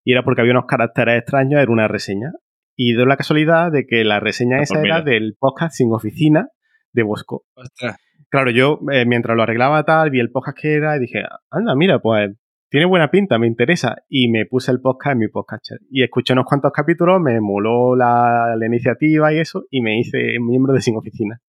[0.03, 2.31] Y era porque había unos caracteres extraños en una reseña.
[2.75, 5.11] Y dio la casualidad de que la reseña Ah, esa pues era mira.
[5.11, 6.49] del podcast Sin Oficina
[6.91, 7.45] de Bosco.
[7.55, 7.97] Ostras.
[8.33, 11.75] Claro, yo eh, mientras lo arreglaba tal, vi el podcast que era y dije, anda,
[11.75, 12.31] mira, pues
[12.67, 13.97] tiene buena pinta, me interesa.
[14.09, 15.77] Y me puse el podcast en mi podcatcher.
[15.91, 20.39] Y escuché unos cuantos capítulos, me moló la, la iniciativa y eso, y me hice
[20.39, 21.41] miembro de Sin Oficina.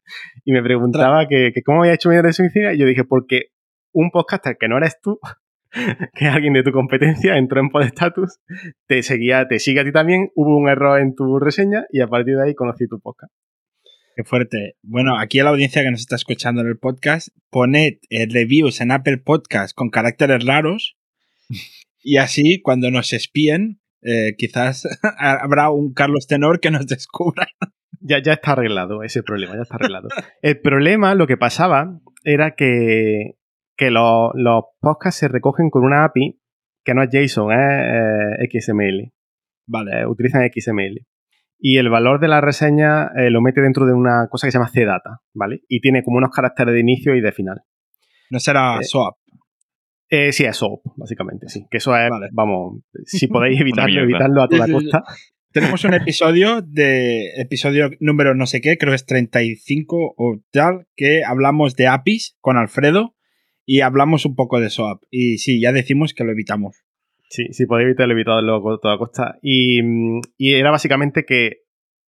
[0.43, 3.05] Y me preguntaba que, que cómo había hecho miembro de Sin Oficina, y yo dije,
[3.05, 3.51] porque
[3.93, 5.21] un podcaster que no eres tú,
[5.71, 8.41] que es alguien de tu competencia, entró en Podestatus,
[8.89, 12.07] te seguía, te sigue a ti también, hubo un error en tu reseña, y a
[12.07, 13.31] partir de ahí conocí tu podcast.
[14.15, 14.75] Qué fuerte.
[14.83, 18.79] Bueno, aquí a la audiencia que nos está escuchando en el podcast, poned eh, reviews
[18.79, 20.97] en Apple Podcast con caracteres raros
[22.03, 27.47] y así cuando nos espíen, eh, quizás habrá un Carlos Tenor que nos descubra.
[28.01, 30.09] Ya, ya está arreglado ese problema, ya está arreglado.
[30.41, 33.37] El problema, lo que pasaba, era que,
[33.77, 36.39] que los, los podcasts se recogen con una API
[36.83, 39.11] que no es JSON, es eh, XML.
[39.65, 40.05] Vale.
[40.05, 41.05] Utilizan XML.
[41.65, 44.57] Y el valor de la reseña eh, lo mete dentro de una cosa que se
[44.57, 45.61] llama CData, ¿vale?
[45.69, 47.61] Y tiene como unos caracteres de inicio y de final.
[48.29, 49.15] No será Eh, SOAP.
[50.09, 51.65] Eh, sí, es SOAP, básicamente, sí.
[51.71, 52.27] Que eso es, Vale.
[52.33, 55.03] vamos, si podéis evitarlo, evitarlo a toda costa.
[55.53, 60.87] Tenemos un episodio de episodio número no sé qué, creo que es 35 o tal,
[60.97, 63.15] que hablamos de APIs con Alfredo
[63.65, 65.01] y hablamos un poco de SOAP.
[65.09, 66.82] Y sí, ya decimos que lo evitamos.
[67.33, 69.39] Sí, sí, podéis evitarlo, evitarlo a toda costa.
[69.41, 69.81] Y,
[70.37, 71.61] y era básicamente que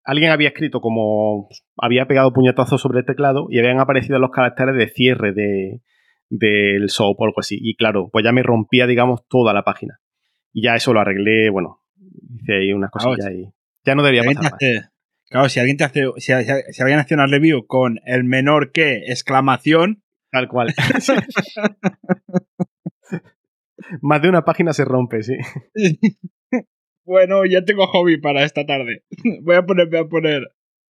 [0.03, 1.49] alguien había escrito como.
[1.77, 5.81] había pegado puñetazos sobre el teclado y habían aparecido los caracteres de cierre de,
[6.29, 7.57] del SOAP o algo así.
[7.59, 9.97] Y claro, pues ya me rompía, digamos, toda la página.
[10.53, 11.79] Y ya eso lo arreglé, bueno,
[12.39, 13.51] hice ahí unas Claro, cosillas y
[13.83, 14.59] ya no debería Si pasar más.
[15.27, 18.71] claro, si alguien te hace, si, si- si alguien hace una review con el menor
[18.71, 20.71] que exclamación, Tal cual.
[24.01, 25.35] Más de una página se rompe, sí.
[27.05, 29.03] bueno, ya tengo hobby para esta tarde.
[29.43, 30.43] Voy a poner, voy a poner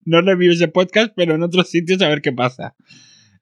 [0.04, 2.74] no reviews de podcast, pero en otros sitios a ver qué pasa.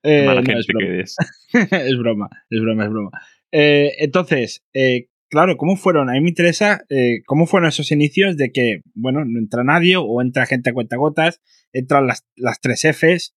[0.03, 0.79] Eh, no, es broma.
[0.79, 1.17] que eres.
[1.53, 3.11] es broma, es broma, es broma.
[3.53, 6.09] Eh, entonces, eh, claro, ¿cómo fueron?
[6.09, 6.85] A mí me interesa
[7.27, 11.41] cómo fueron esos inicios de que, bueno, no entra nadie o entra gente a cuentagotas,
[11.73, 13.35] entran las, las tres Fs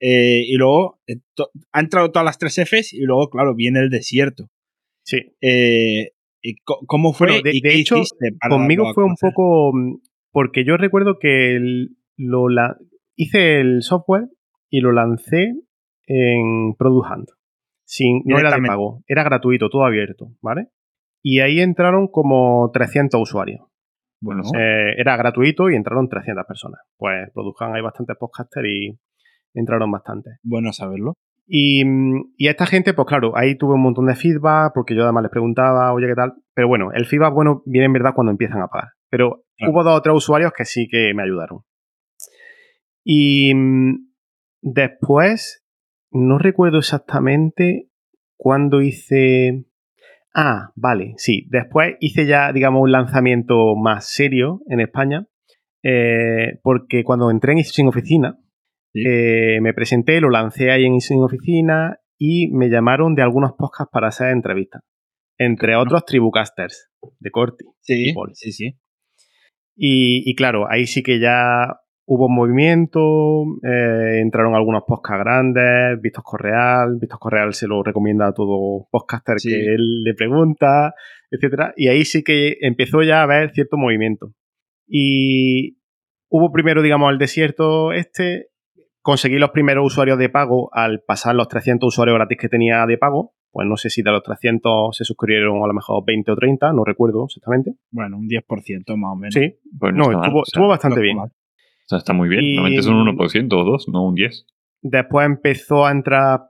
[0.00, 1.00] y luego
[1.72, 4.50] ha entrado todas las tres Fs y luego, claro, viene el desierto.
[5.08, 5.36] Sí.
[5.40, 6.10] Eh,
[6.64, 7.28] ¿Cómo fue?
[7.28, 7.96] Bueno, de- y de qué hecho,
[8.48, 9.72] Conmigo fue un poco.
[9.74, 9.96] mm,
[10.30, 12.76] Porque yo recuerdo que el- lo la-
[13.16, 14.26] hice el software
[14.70, 15.54] y lo lancé
[16.06, 17.28] en Product Hunt.
[17.84, 20.66] Sin, no era de pago, era gratuito, todo abierto, ¿vale?
[21.22, 23.62] Y ahí entraron como 300 usuarios.
[24.20, 26.80] Bueno, Eh, era gratuito y entraron 300 personas.
[26.98, 28.98] Pues Product Hunt hay bastantes podcasters y
[29.54, 30.34] entraron bastantes.
[30.42, 31.14] bueno saberlo.
[31.50, 31.82] Y,
[32.36, 35.22] y a esta gente, pues claro, ahí tuve un montón de feedback, porque yo además
[35.22, 36.34] les preguntaba, oye, ¿qué tal?
[36.54, 38.90] Pero bueno, el feedback bueno viene en verdad cuando empiezan a pagar.
[39.10, 39.72] Pero Claro.
[39.72, 41.60] hubo dos o tres usuarios que sí que me ayudaron.
[43.02, 44.08] Y mm,
[44.60, 45.64] después,
[46.10, 47.88] no recuerdo exactamente
[48.36, 49.64] cuándo hice...
[50.34, 51.46] Ah, vale, sí.
[51.50, 55.26] Después hice ya, digamos, un lanzamiento más serio en España,
[55.82, 58.38] eh, porque cuando entré en Sin Oficina,
[59.02, 59.08] Sí.
[59.08, 63.90] eh, me presenté, lo lancé ahí en Sin Oficina y me llamaron de algunos podcasts
[63.92, 64.82] para hacer entrevistas.
[65.38, 67.64] Entre otros, Tribucasters, de Corti.
[67.80, 68.78] Sí, sí, sí.
[69.76, 71.76] Y, y claro, ahí sí que ya
[72.10, 78.32] hubo movimiento, eh, entraron algunos podcasts grandes, Vistos Correal, Vistos Correal se lo recomienda a
[78.32, 79.50] todo podcaster Sí.
[79.50, 80.94] que él le pregunta,
[81.30, 81.74] etcétera.
[81.76, 84.32] Y ahí sí que empezó ya a haber cierto movimiento.
[84.88, 85.78] Y
[86.30, 88.46] hubo primero, digamos, el desierto este,
[89.02, 92.98] conseguí los primeros usuarios de pago al pasar los 300 usuarios gratis que tenía de
[92.98, 93.34] pago.
[93.50, 96.72] Pues no sé si de los 300 se suscribieron a lo mejor 20 o 30,
[96.74, 97.72] no recuerdo exactamente.
[97.90, 99.34] Bueno, un 10% más o menos.
[99.34, 101.16] Sí, Pues no, mal, estuvo, o sea, estuvo bastante bien.
[101.16, 101.28] mal.
[101.28, 102.44] O sea, está muy bien.
[102.44, 104.46] Y- Normalmente son un 1% o 2, no un 10.
[104.82, 106.40] Después empezó a entrar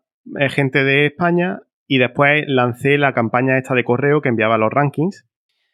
[0.41, 4.71] eh, gente de España y después lancé la campaña esta de correo que enviaba los
[4.71, 5.25] rankings.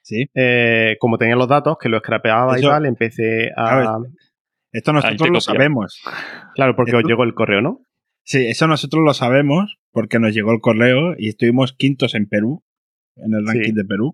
[0.03, 0.27] Sí.
[0.35, 3.71] Eh, como tenía los datos, que lo scrapeaba y Eso- tal, empecé a...
[3.71, 4.11] A ver,
[4.75, 6.03] Esto nosotros lo sabemos.
[6.55, 7.81] Claro, porque os esto- llegó el correo, ¿no?
[8.25, 12.63] Sí, eso nosotros lo sabemos porque nos llegó el correo y estuvimos quintos en Perú,
[13.17, 13.75] en el ranking Sí.
[13.75, 14.13] de Perú.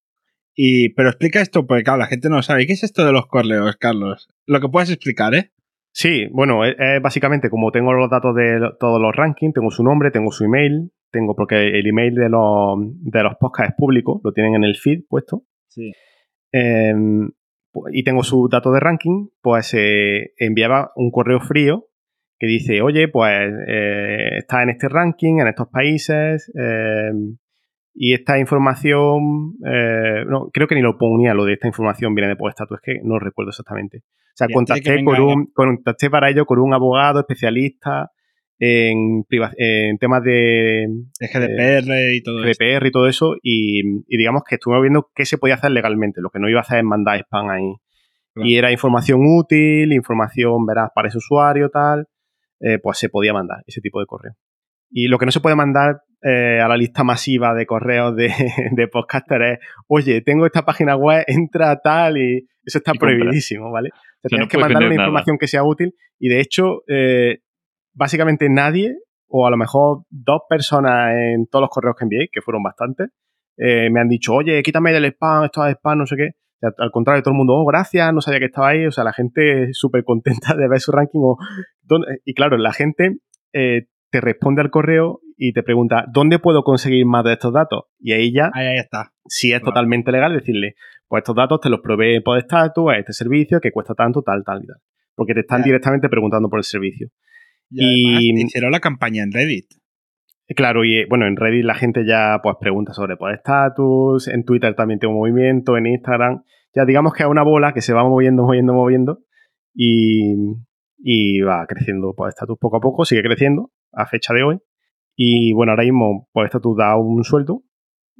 [0.55, 2.66] Y, pero explica esto porque, claro, la gente no sabe.
[2.66, 4.29] ¿Qué es esto de los correos, Carlos?
[4.46, 5.53] Lo que puedes explicar, ¿eh?
[5.92, 9.70] Sí, bueno, es, es básicamente como tengo los datos de lo- todos los rankings, tengo
[9.70, 13.77] su nombre, tengo su email, tengo porque el email de los, de los podcasts es
[13.77, 15.44] público, lo tienen en el feed puesto.
[15.68, 15.92] Sí.
[16.53, 16.92] Eh,
[17.92, 21.87] y tengo su dato de ranking, pues eh, enviaba un correo frío
[22.38, 27.12] que dice, oye, pues eh, está en este ranking, en estos países, eh,
[27.92, 29.56] y esta información,
[30.26, 33.00] no, creo que ni lo ponía, lo de esta información viene de Podestatus, es que
[33.04, 33.98] no recuerdo exactamente.
[33.98, 38.11] O sea, contacté, con un, contacté para ello con un abogado especialista
[38.61, 39.53] en, temas
[40.23, 40.87] de,
[41.18, 42.64] GDPR y todo esto.
[42.64, 46.20] GDPR y todo eso, y, y digamos que estuvimos viendo qué se podía hacer legalmente.
[46.20, 47.75] Lo que no iba a hacer es mandar spam ahí.
[48.35, 48.49] Claro.
[48.49, 52.07] Y era información útil, información veraz para ese usuario, tal,
[52.61, 54.35] eh, pues se podía mandar ese tipo de correo.
[54.90, 58.31] Y lo que no se puede mandar eh, a la lista masiva de correos de,
[58.73, 63.16] de podcaster es, oye, tengo esta página web, entra tal, y eso está Y compra.
[63.16, 63.88] prohibidísimo, ¿vale?
[63.88, 65.03] O sea, sea, tienes no que mandar una nada.
[65.03, 67.38] información que sea útil, y de hecho, eh,
[68.01, 68.97] básicamente nadie,
[69.29, 73.11] o a lo mejor dos personas en todos los correos que envié, que fueron bastantes,
[73.59, 76.29] eh, me han dicho, oye, quítame del spam, esto es spam, no sé qué.
[76.57, 78.87] O sea, al contrario, todo el mundo, oh, gracias, no sabía que estaba ahí.
[78.87, 81.21] O sea, la gente súper contenta de ver su ranking.
[81.23, 81.37] O.
[82.25, 83.19] Y claro, la gente
[83.53, 87.85] eh, te responde al correo y te pregunta, ¿dónde puedo conseguir más de estos datos?
[87.99, 89.13] Y ahí ya, Ahí, ahí está.
[89.27, 89.73] si es Claro.
[89.73, 90.75] totalmente legal, decirle,
[91.07, 94.63] pues estos datos te los provee Podestatus a este servicio que cuesta tanto, tal, tal
[94.65, 94.77] y tal.
[95.15, 97.09] porque te están directamente preguntando por el servicio.
[97.70, 99.66] Y, Y- te hicieron la campaña en Reddit.
[100.56, 104.44] Claro, y eh, bueno, en Reddit la gente ya pues pregunta sobre pues, estatus, en
[104.44, 106.42] Twitter también tengo movimiento, en Instagram.
[106.74, 109.18] Ya digamos que es una bola que se va moviendo, moviendo, moviendo
[109.74, 110.35] y,
[110.98, 114.59] y va creciendo pues estatus poco a poco, sigue creciendo a fecha de hoy.
[115.16, 117.62] Y bueno, ahora mismo pues estatus da un sueldo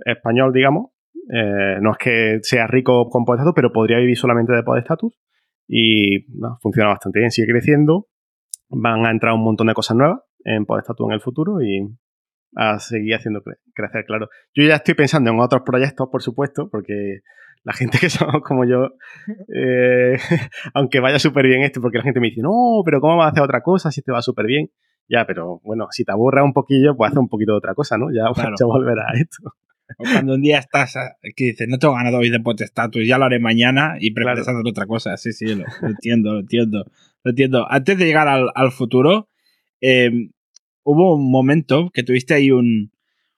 [0.05, 0.91] español, digamos.
[1.33, 5.19] Eh, no es que sea rico con Podestatus, pero podría vivir solamente de Podestatus.
[5.69, 8.07] Y no, funciona bastante bien, sigue creciendo.
[8.71, 11.87] Van a entrar un montón de cosas nuevas en Podestatus en el futuro y
[12.57, 14.29] a seguir haciendo cre- crecer, claro.
[14.55, 17.21] Yo ya estoy pensando en otros proyectos, por supuesto, porque
[17.65, 18.89] la gente que somos como yo,
[19.55, 20.17] eh,
[20.75, 23.31] aunque vaya súper bien esto, porque la gente me dice, no, pero ¿cómo vas a
[23.31, 24.71] hacer otra cosa si te va súper bien?
[25.09, 27.99] Ya, pero bueno, si te aburra un poquillo, pues haz un poquito de otra cosa,
[27.99, 28.07] ¿no?
[28.13, 28.55] Ya, Claro.
[28.59, 29.55] ya volverá a esto.
[29.99, 33.19] O cuando un día estás a- que dices, no tengo ganado hoy de potestatus, ya
[33.19, 34.61] lo haré mañana y prefieres Claro.
[34.65, 35.17] otra cosa.
[35.17, 36.85] Sí, sí, lo, lo entiendo, lo entiendo.
[37.25, 37.67] Lo entiendo.
[37.71, 39.29] Antes de llegar al, al futuro,
[39.81, 40.11] eh,
[40.85, 42.93] hubo un momento que tuviste ahí un,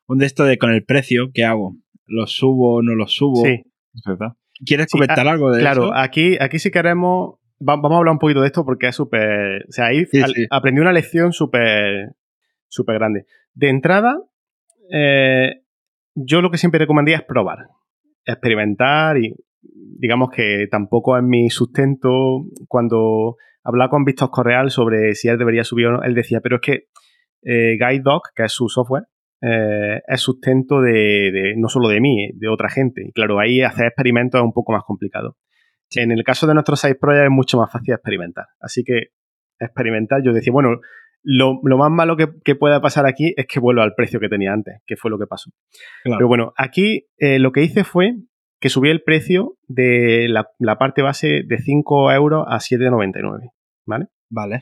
[0.07, 1.77] un de esto de con el precio, ¿qué hago?
[2.07, 3.45] ¿Lo subo no lo subo?
[3.45, 3.63] Sí,
[3.95, 4.35] Es verdad.
[4.65, 5.95] ¿Quieres Sí, comentar ah, algo de claro, eso?
[5.95, 9.65] aquí, aquí si queremos, va- vamos a hablar un poquito de esto porque es súper,
[9.69, 10.47] o sea, ahí Sí, al- sí.
[10.51, 12.13] aprendí una lección súper,
[12.69, 13.27] súper grande.
[13.55, 14.19] De entrada,
[14.93, 15.63] eh,
[16.15, 17.59] yo lo que siempre recomendaría es probar,
[18.25, 22.45] experimentar y digamos que tampoco es mi sustento.
[22.69, 26.57] Cuando hablaba con Víctor Correal sobre si él debería subir o no, él decía, pero
[26.57, 26.85] es que
[27.45, 29.05] eh, GuideDoc, que es su software,
[29.41, 30.93] eh, es sustento de,
[31.33, 33.03] de- no solo de mí, de otra gente.
[33.07, 35.37] Y claro, ahí hacer experimentos es un poco más complicado.
[35.95, 38.47] En el caso de nuestro side project es mucho más fácil experimentar.
[38.61, 39.09] Así que
[39.59, 40.81] experimentar, yo decía, bueno,
[41.23, 44.29] lo, lo más malo que, que pueda pasar aquí es que vuelva al precio que
[44.29, 45.51] tenía antes, que fue lo que pasó.
[46.03, 46.19] Claro.
[46.19, 48.15] Pero bueno, aquí eh, lo que hice fue
[48.63, 53.51] que subí el precio de la, la parte base de 5 euros a 7,99.
[53.85, 54.07] ¿Vale?
[54.31, 54.61] Vale.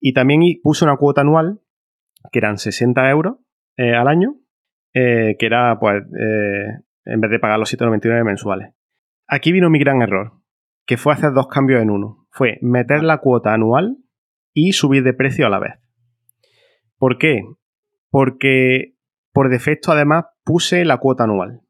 [0.00, 1.60] Y también puse una cuota anual,
[2.32, 3.36] que eran 60 euros
[3.76, 4.36] eh, al año,
[4.94, 6.66] eh, que era, pues, eh,
[7.04, 8.70] en vez de pagar los 7,99 mensuales.
[9.28, 10.32] Aquí vino mi gran error,
[10.86, 12.26] que fue hacer dos cambios en uno.
[12.30, 13.98] Fue meter la cuota anual
[14.54, 15.74] y subir de precio a la vez.
[16.96, 17.42] ¿Por qué?
[18.08, 18.94] Porque
[19.30, 21.60] por defecto, además, puse la cuota anual.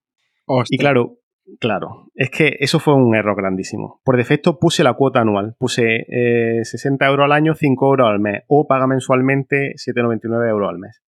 [0.69, 1.19] Y claro,
[1.61, 4.01] claro, es que eso fue un error grandísimo.
[4.05, 8.21] Por defecto puse la cuota anual, puse eh, 60 euros al año, 5 euros al
[8.21, 11.03] mes, o paga mensualmente 7,99 euros al mes.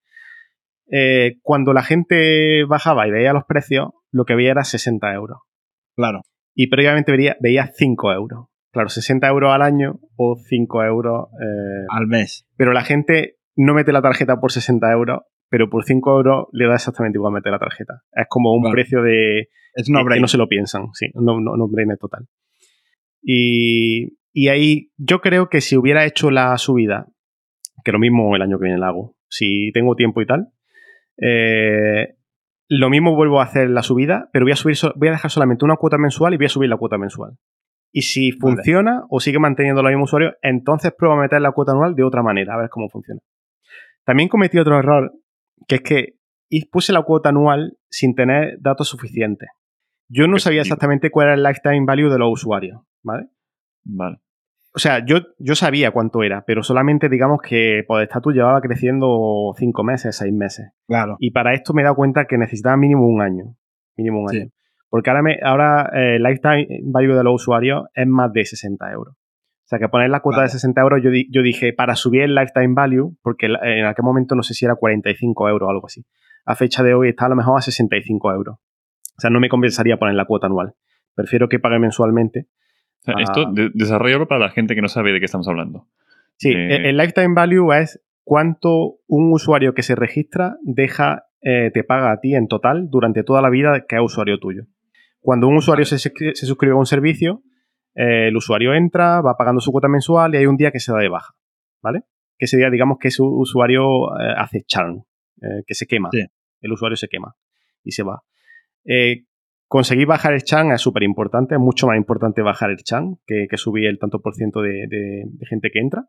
[0.90, 5.38] Eh, cuando la gente bajaba y veía los precios, lo que veía era 60 euros.
[5.96, 6.20] Claro.
[6.54, 8.46] Y previamente veía, veía 5 euros.
[8.72, 11.28] Claro, 60 euros al año o 5 euros.
[11.40, 12.46] eh, Al mes.
[12.56, 16.66] pero la gente no mete la tarjeta por 60 euros, pero por 5 euros le
[16.66, 18.02] da exactamente igual meter la tarjeta.
[18.12, 18.74] Es como un Vale.
[18.74, 22.26] precio de, Es no que no se lo piensan, sí, no, no, no brainer total.
[23.22, 27.06] Y, y ahí yo creo que si hubiera hecho la subida,
[27.84, 30.48] que lo mismo el año que viene la hago, si tengo tiempo y tal,
[31.20, 32.16] eh,
[32.68, 35.64] lo mismo vuelvo a hacer la subida, pero voy a, subir, voy a dejar solamente
[35.64, 37.36] una cuota mensual y voy a subir la cuota mensual.
[37.92, 38.56] Y si Vale.
[38.56, 42.02] funciona o sigue manteniendo los mismos usuarios, entonces pruebo a meter la cuota anual de
[42.02, 43.20] otra manera, a ver cómo funciona.
[44.04, 45.12] También cometí otro error,
[45.66, 46.14] que es que
[46.70, 49.48] puse la cuota anual sin tener datos suficientes.
[50.08, 53.28] Yo no ¿Qué sabía exactamente cuál era el lifetime value de los usuarios, ¿vale?
[53.84, 54.18] Vale.
[54.76, 59.84] O sea, yo, yo sabía cuánto era, pero solamente digamos que Podestatus llevaba creciendo cinco
[59.84, 60.70] meses, seis meses.
[60.88, 61.16] Claro.
[61.20, 63.56] Y para esto me he dado cuenta que necesitaba mínimo un año.
[63.96, 64.40] Mínimo un Sí.
[64.40, 64.50] año.
[64.90, 68.92] Porque ahora, me, ahora eh, el lifetime value de los usuarios es más de 60
[68.92, 69.16] euros.
[69.78, 70.48] Sea, que poner la cuota Vale.
[70.48, 74.04] de 60 euros, yo, di- yo dije, para subir el lifetime value, porque en aquel
[74.04, 76.04] momento no sé si era 45 euros o algo así.
[76.44, 78.56] A fecha de hoy está a lo mejor a 65 euros.
[79.16, 80.74] O sea, no me compensaría poner la cuota anual.
[81.14, 82.48] Prefiero que pague mensualmente.
[83.00, 83.14] O sea.
[83.18, 85.86] Esto, de- desarrollalo para la gente que no sabe de qué estamos hablando.
[86.36, 91.70] Sí, Eh, el el lifetime value es cuánto un usuario que se registra deja, eh,
[91.72, 94.64] te paga a ti en total durante toda la vida que es usuario tuyo.
[95.20, 96.10] Cuando un usuario se, se
[96.46, 97.42] suscribe a un servicio,
[97.94, 100.92] eh, el usuario entra, va pagando su cuota mensual y hay un día que se
[100.92, 101.34] da de baja,
[101.82, 102.02] ¿vale?
[102.38, 103.84] Que ese día, digamos que su usuario
[104.20, 105.04] eh, hace churn,
[105.42, 106.08] eh, que se quema.
[106.12, 106.24] Sí.
[106.60, 107.34] El usuario se quema
[107.82, 108.22] y se va.
[109.66, 113.46] Conseguir bajar el churn es súper importante, es mucho más importante bajar el churn que,
[113.48, 116.04] que subir el tanto por ciento de, de- de gente que entra.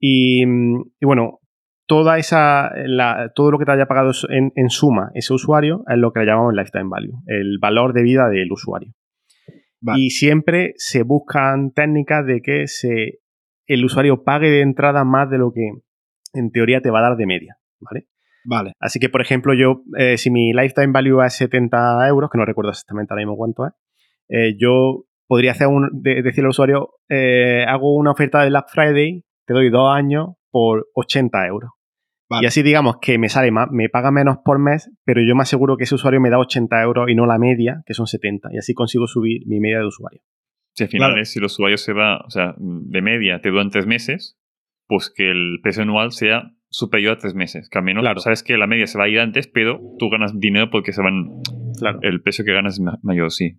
[0.00, 1.38] Y, y bueno,
[1.86, 5.98] toda esa, la- todo lo que te haya pagado en, en suma ese usuario es
[5.98, 8.92] lo que le llamamos lifetime value, el valor de vida del usuario.
[9.80, 10.00] Vale.
[10.00, 13.20] Y siempre se buscan técnicas de que se,
[13.66, 15.68] el usuario pague de entrada más de lo que
[16.34, 18.06] en teoría te va a dar de media, ¿vale?
[18.44, 18.72] Vale.
[18.78, 22.44] Así que, por ejemplo, yo, eh, si mi lifetime value es 70 euros, que no
[22.44, 23.72] recuerdo exactamente ahora mismo cuánto es,
[24.28, 28.66] eh, yo podría hacer un, de- decirle al usuario, eh, hago una oferta de Black
[28.68, 31.70] Friday, te doy dos años por 80 euros.
[32.28, 32.44] Vale.
[32.44, 35.42] Y así digamos que me sale más, me paga menos por mes, pero yo me
[35.42, 38.48] aseguro que ese usuario me da 80 euros y no la media, que son 70.
[38.52, 40.20] Y así consigo subir mi media de usuario.
[40.74, 41.22] Si al final Claro.
[41.22, 44.36] es, si el usuario se va, o sea, de media te duran tres meses,
[44.88, 47.68] pues que el precio anual sea superior a tres meses.
[47.70, 48.20] Que al menos Claro.
[48.20, 51.02] sabes que la media se va a ir antes, pero tú ganas dinero porque se
[51.02, 51.28] van,
[51.78, 52.00] Claro.
[52.02, 53.58] el precio que ganas es ma- mayor, sí.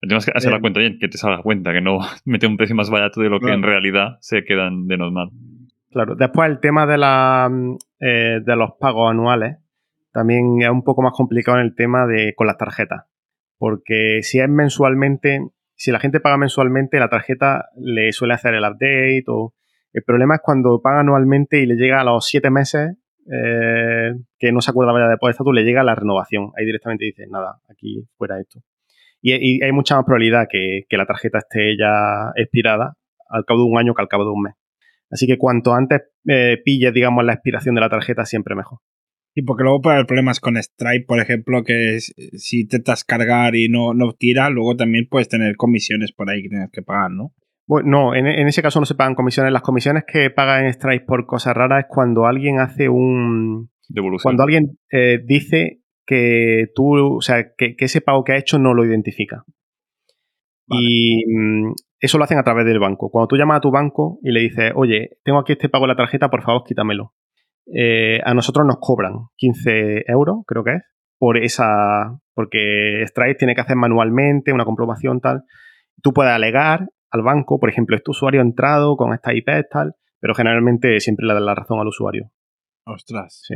[0.00, 0.60] El tema es que hacer la Eh.
[0.60, 3.40] cuenta bien, que te salga cuenta, que no mete un precio más barato de lo
[3.40, 3.56] que Claro.
[3.58, 5.30] en realidad se quedan de normal.
[5.90, 6.16] Claro.
[6.16, 7.76] Después el tema de, la, mm,
[8.06, 9.56] eh, de los pagos anuales
[10.12, 13.04] también es un poco más complicado en el tema de con las tarjetas.
[13.58, 15.40] Porque si es mensualmente,
[15.74, 19.24] si la gente paga mensualmente, la tarjeta le suele hacer el update.
[19.26, 19.54] O...
[19.92, 22.96] El problema es cuando paga anualmente y le llega a los siete meses,
[23.26, 26.52] eh, que no se acuerda ya de por estatus, le llega la renovación.
[26.56, 28.60] Ahí directamente dice, nada, aquí fuera esto.
[29.20, 32.96] Y, y hay mucha más probabilidad que, que la tarjeta esté ya expirada
[33.28, 34.54] al cabo de un año que al cabo de un mes.
[35.14, 38.80] Así que cuanto antes eh, pilles, digamos, la expiración de la tarjeta, siempre mejor.
[39.32, 43.54] Y porque luego puede haber problemas con Stripe, por ejemplo, que es- si intentas cargar
[43.54, 47.12] y no, no tira, luego también puedes tener comisiones por ahí que tienes que pagar,
[47.12, 47.32] ¿no?
[47.66, 49.52] Bueno, no, en, en ese caso no se pagan comisiones.
[49.52, 53.70] Las comisiones que pagan en Stripe por cosas raras es cuando alguien hace un.
[53.88, 54.22] Devolución.
[54.24, 58.58] Cuando alguien eh, dice que tú, o sea, que, que ese pago que ha hecho
[58.58, 59.44] no lo identifica.
[60.66, 60.82] Vale.
[60.82, 63.10] Y mm, eso lo hacen a través del banco.
[63.10, 65.90] Cuando tú llamas a tu banco y le dices, oye, tengo aquí este pago en
[65.90, 67.14] la tarjeta, por favor, quítamelo.
[67.72, 70.82] Eh, a nosotros nos cobran 15 euros, creo que es,
[71.18, 72.18] por esa.
[72.34, 75.44] Porque Stripe tiene que hacer manualmente una comprobación tal.
[76.02, 79.94] Tú puedes alegar al banco, por ejemplo, este usuario ha entrado con esta IP tal,
[80.20, 82.32] pero generalmente siempre le dan la razón al usuario.
[82.86, 83.40] Ostras.
[83.46, 83.54] Sí.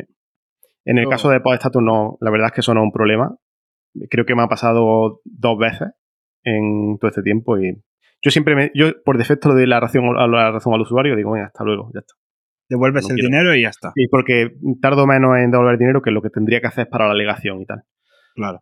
[0.85, 3.37] En el caso de Podestatus no, la verdad es que eso no es un problema.
[4.09, 5.89] Creo que me ha pasado dos veces
[6.45, 7.83] en todo este tiempo y
[8.23, 11.15] yo siempre me, yo por defecto le doy la razón, a la razón al usuario
[11.15, 12.15] y digo, venga, hasta luego, ya está.
[12.69, 13.29] Devuelves No el quiero.
[13.29, 13.93] dinero y ya está.
[13.95, 14.51] Y porque
[14.83, 17.67] tardo menos en devolver dinero que lo que tendría que hacer para la alegación y
[17.67, 17.83] tal.
[18.35, 18.61] Claro.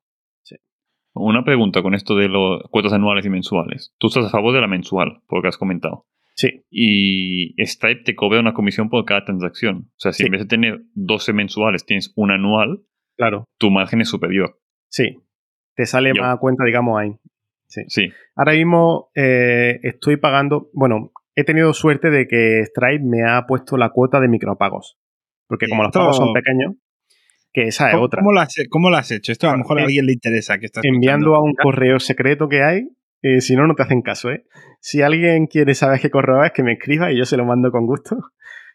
[1.18, 3.94] Una pregunta con esto de los cuotas anuales y mensuales.
[3.98, 6.04] Tú estás a favor de la mensual, por lo que has comentado.
[6.34, 9.86] Sí, Y Stripe te cobra una comisión por cada transacción.
[9.92, 10.26] O sea, si Sí.
[10.26, 12.82] en vez de tener 12 mensuales tienes un anual,
[13.16, 14.58] claro, tu margen es superior.
[14.88, 15.16] sí.
[15.74, 16.20] Te sale Yo.
[16.22, 17.16] más a cuenta, digamos, ahí.
[17.68, 18.10] Sí.
[18.34, 23.76] Ahora mismo eh, estoy pagando, bueno, he tenido suerte de que Stripe me ha puesto
[23.76, 24.98] la cuota de micropagos.
[25.48, 26.74] Porque como los Esto- pagos son pequeños,
[27.52, 28.20] que esa es ¿Cómo, otra.
[28.20, 29.32] cómo lo has, cómo lo has hecho?
[29.32, 31.36] Esto a lo mejor a Eh, alguien le interesa que estás enviando escuchando.
[31.36, 32.88] a un correo secreto que hay.
[33.22, 34.44] eh, si no, no te hacen caso, ¿eh?
[34.80, 37.72] Si alguien quiere saber qué correo es, que me escriba y yo se lo mando
[37.72, 38.16] con gusto.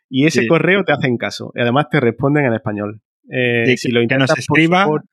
[0.10, 0.48] Y ese Sí.
[0.48, 1.52] correo te hacen caso.
[1.56, 3.02] Y además te responden en español.
[3.30, 5.06] Eh, Sí, si que- lo que nos intentas por escriba, support-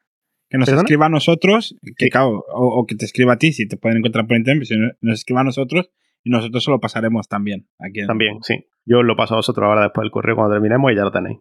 [0.51, 0.83] Que nos ¿Perdona?
[0.85, 2.11] escriba a nosotros, que Sí.
[2.11, 4.77] claro, o, o que te escriba a ti, si te pueden encontrar por internet, si
[4.77, 5.91] no- nos escriba a nosotros
[6.25, 7.67] y nosotros se lo pasaremos también.
[7.79, 8.67] Aquí También, sí.
[8.87, 11.39] Yo lo paso a vosotros ahora después del correo cuando terminemos y ya lo tenéis.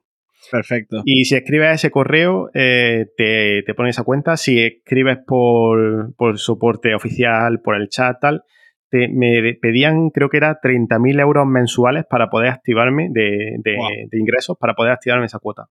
[0.51, 1.01] Perfecto.
[1.05, 4.37] Y si escribes ese correo, eh, te, te pones esa cuenta.
[4.37, 8.43] Si escribes por, por soporte oficial, por el chat, tal,
[8.89, 13.89] te, me pedían, creo que era 30.000 euros mensuales para poder activarme de, de- Wow.
[14.11, 15.67] de ingresos, para poder activarme esa cuota.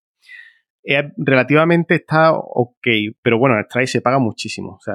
[1.17, 2.87] Relativamente está ok,
[3.23, 4.75] pero bueno, el Stripe se paga muchísimo.
[4.75, 4.95] O sea,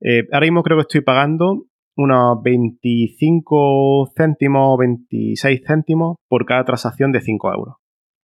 [0.00, 1.64] eh, ahora mismo creo que estoy pagando
[1.96, 7.74] unos 25 céntimos, 26 céntimos por cada transacción de 5 euros.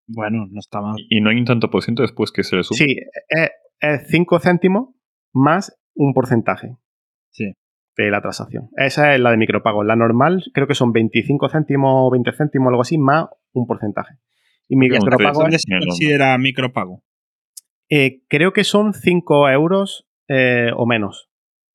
[0.07, 0.97] Bueno, no está mal.
[1.09, 2.77] Y no hay un tanto por ciento después que se le sube.
[2.77, 2.97] Sí,
[3.29, 4.91] es, es 5 céntimos
[5.33, 6.77] más un porcentaje
[7.31, 7.53] Sí.
[7.97, 8.69] de la transacción.
[8.77, 9.85] Esa es la de micropagos.
[9.87, 13.67] La normal creo que son 25 céntimos o 20 céntimos o algo así, más un
[13.67, 14.15] porcentaje.
[14.69, 17.03] Y micropago ¿Dónde se considera micropago?
[17.91, 21.29] eh, creo que son 5 euros eh, o menos.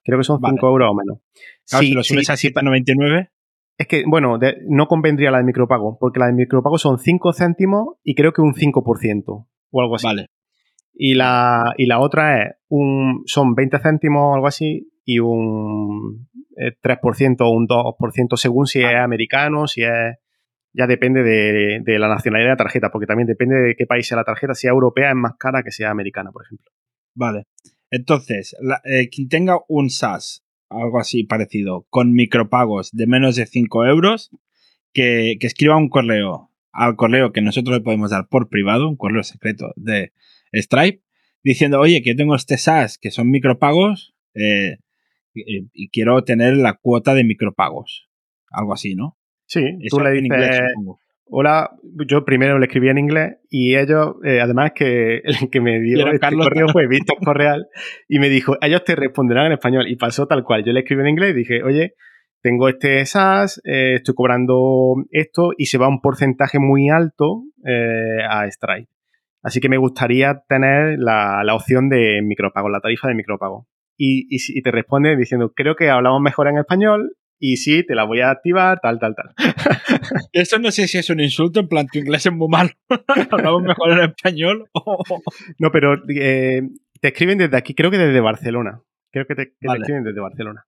[0.03, 0.55] Creo que son Vale.
[0.55, 1.19] 5 euros o menos.
[1.69, 3.29] Claro, Sí, si lo subes a sí, 7,99,
[3.77, 7.31] Es que, bueno, de- no convendría la de micropago, porque la de micropago son 5
[7.31, 10.05] céntimos y creo que un 5% o algo así.
[10.07, 10.25] vale.
[10.93, 16.27] Y la, y la otra es un, son 20 céntimos o algo así y un
[16.57, 20.17] eh, 3% o un 2% según si es americano, si es...
[20.73, 24.07] Ya depende de, de la nacionalidad de la tarjeta, porque también depende de qué país
[24.07, 24.53] sea la tarjeta.
[24.53, 26.71] Si es europea es más cara que sea americana, por ejemplo.
[27.15, 27.45] Vale.
[27.91, 28.55] Entonces,
[28.85, 34.29] eh, quien tenga un SAS, algo así parecido, con micropagos de menos de 5 euros,
[34.93, 38.95] que, que escriba un correo al correo que nosotros le podemos dar por privado, un
[38.95, 40.13] correo secreto de
[40.53, 41.03] Stripe,
[41.43, 44.77] diciendo, oye, que yo tengo este SAS que son micropagos eh,
[45.33, 48.09] y, y quiero tener la cuota de micropagos.
[48.51, 49.18] Algo así, ¿no?
[49.49, 50.61] Sí, Eso tú le en dices, inglés,
[51.25, 51.71] hola,
[52.07, 56.05] yo primero le escribí en inglés y ellos, eh, además que el que me dio
[56.05, 56.47] este Carlos.
[56.47, 57.65] correo fue Víctor Correal
[58.07, 60.63] y me dijo, ellos te responderán en español y pasó tal cual.
[60.63, 61.93] Yo le escribí en inglés y dije, oye,
[62.43, 68.21] tengo este SaaS, eh, estoy cobrando esto y se va un porcentaje muy alto eh,
[68.29, 68.91] a Stripe.
[69.41, 73.65] Así que me gustaría tener la, la opción de micropago, la tarifa de micropago.
[73.97, 78.03] Y, y te responde diciendo, creo que hablamos mejor en español y sí, te la
[78.03, 79.33] voy a activar, tal, tal, tal.
[80.33, 82.69] Eso no sé si es un insulto, en plan, tu inglés es muy malo.
[83.31, 84.69] Hablamos mejor en español.
[85.57, 86.61] No, pero eh,
[86.99, 88.81] te escriben desde aquí, creo que desde Barcelona.
[89.11, 89.79] Creo que te, que te Vale.
[89.79, 90.65] escriben desde Barcelona.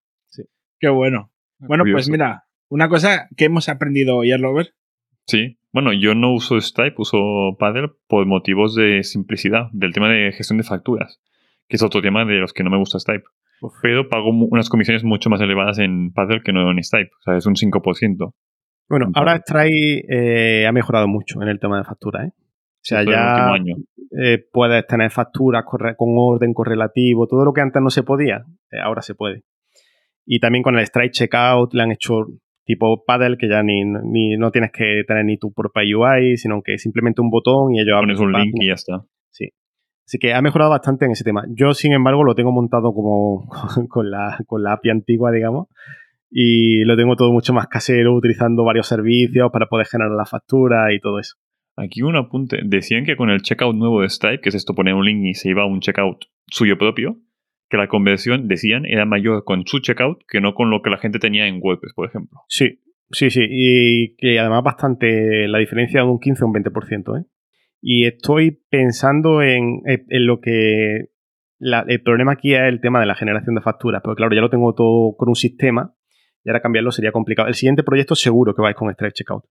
[0.80, 1.32] Qué bueno.
[1.60, 4.70] Bueno, pues mira, una cosa que hemos aprendido hoy, Robert.
[5.28, 5.60] Sí.
[5.72, 10.58] Bueno, yo no uso Stripe, uso Paddle por motivos de simplicidad, del tema de gestión
[10.58, 11.22] de facturas,
[11.70, 13.26] que es otro tema de los que no me gusta Stripe.
[13.82, 17.12] Pero pago unas comisiones mucho más elevadas en Paddle que no en Stripe.
[17.20, 18.34] O sea, es un 5%.
[18.90, 19.38] Bueno, En ahora.
[19.38, 22.32] Stripe eh, ha mejorado mucho en el tema de factura, ¿eh?
[22.34, 23.76] O sea, ya año.
[24.20, 28.80] eh, puedes tener facturas con orden correlativo, todo lo que antes no se podía, eh,
[28.84, 29.44] ahora se puede.
[30.26, 32.26] Y también con el Stripe Checkout le han hecho
[32.66, 36.62] tipo paddle que ya ni, ni no tienes que tener ni tu propia UI, sino
[36.64, 38.64] que simplemente un botón y ellos abren Pones un link página.
[38.64, 39.06] y ya está.
[40.06, 41.46] Así que ha mejorado bastante en ese tema.
[41.50, 43.48] Yo, sin embargo, lo tengo montado como
[43.90, 45.68] con la, con la API antigua, digamos,
[46.30, 50.94] y lo tengo todo mucho más casero, utilizando varios servicios para poder generar la factura
[50.94, 51.36] y todo eso.
[51.76, 52.60] Aquí un apunte.
[52.64, 55.34] Decían que con el checkout nuevo de Stripe, que es esto, poner un link y
[55.34, 57.18] se iba a un checkout suyo propio,
[57.70, 60.98] que la conversión, decían, era mayor con su checkout que no con lo que la
[60.98, 62.40] gente tenía en WordPress, por ejemplo.
[62.48, 62.82] Sí,
[63.12, 63.46] sí, sí.
[63.50, 67.20] Y que además bastante la diferencia de un 15 a un 20%.
[67.20, 67.26] ¿eh?
[67.82, 71.10] Y estoy pensando en, en lo que...
[71.60, 74.02] la- el problema aquí es el tema de la generación de facturas.
[74.04, 75.94] Pero claro, ya lo tengo todo con un sistema
[76.44, 77.48] y ahora cambiarlo sería complicado.
[77.48, 79.46] El siguiente proyecto seguro que vais con Stripe Checkout.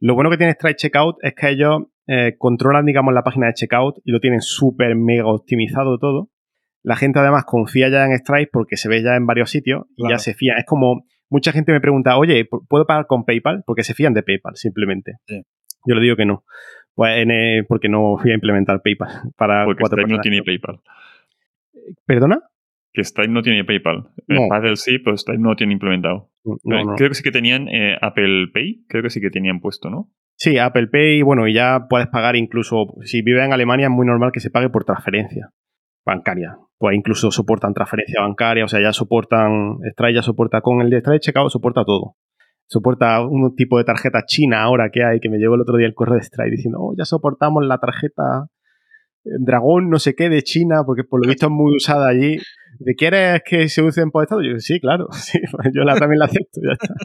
[0.00, 3.54] Lo bueno que tiene Stripe Checkout es que ellos eh, controlan, digamos, la página de
[3.54, 6.30] checkout y lo tienen súper mega optimizado todo.
[6.84, 10.02] La gente además confía ya en Stripe porque se ve ya en varios sitios y
[10.02, 10.14] Claro.
[10.14, 10.54] ya se fía.
[10.56, 13.64] Es como mucha gente me pregunta, oye, ¿puedo pagar con PayPal?
[13.66, 15.14] Porque se fían de PayPal, simplemente.
[15.26, 15.42] Sí.
[15.86, 16.44] Yo le digo que no.
[16.98, 20.80] Pues en, porque no voy a implementar PayPal para Porque cuatro Stripe no tiene PayPal.
[22.04, 22.40] ¿Perdona?
[22.92, 24.08] Que Stripe no tiene PayPal.
[24.26, 24.48] No.
[24.48, 26.28] Paddle sí, pero Stripe no tiene implementado.
[26.44, 26.96] No, Eh, no.
[26.96, 30.10] Creo que sí que tenían eh, Apple Pay, creo que sí que tenían puesto, ¿no?
[30.34, 34.04] Sí, Apple Pay, bueno, y ya puedes pagar incluso, si vives en Alemania es muy
[34.04, 35.52] normal que se pague por transferencia
[36.04, 36.56] bancaria.
[36.78, 40.98] Pues incluso soportan transferencia bancaria, o sea, ya soportan, Stripe ya soporta con el de
[40.98, 42.16] Stripe Checkout, soporta todo.
[42.68, 45.86] Soporta un tipo de tarjeta china ahora que hay, que me llegó el otro día
[45.86, 48.50] el correo de Stripe diciendo, oh, ya soportamos la tarjeta
[49.24, 52.38] eh, dragón no sé qué de China, porque por lo visto es muy usada allí.
[52.78, 54.42] ¿De quieres que se usen por Estado?
[54.42, 56.60] Yo sí, claro, sí, pues yo la, también la acepto.
[56.62, 56.94] ya está.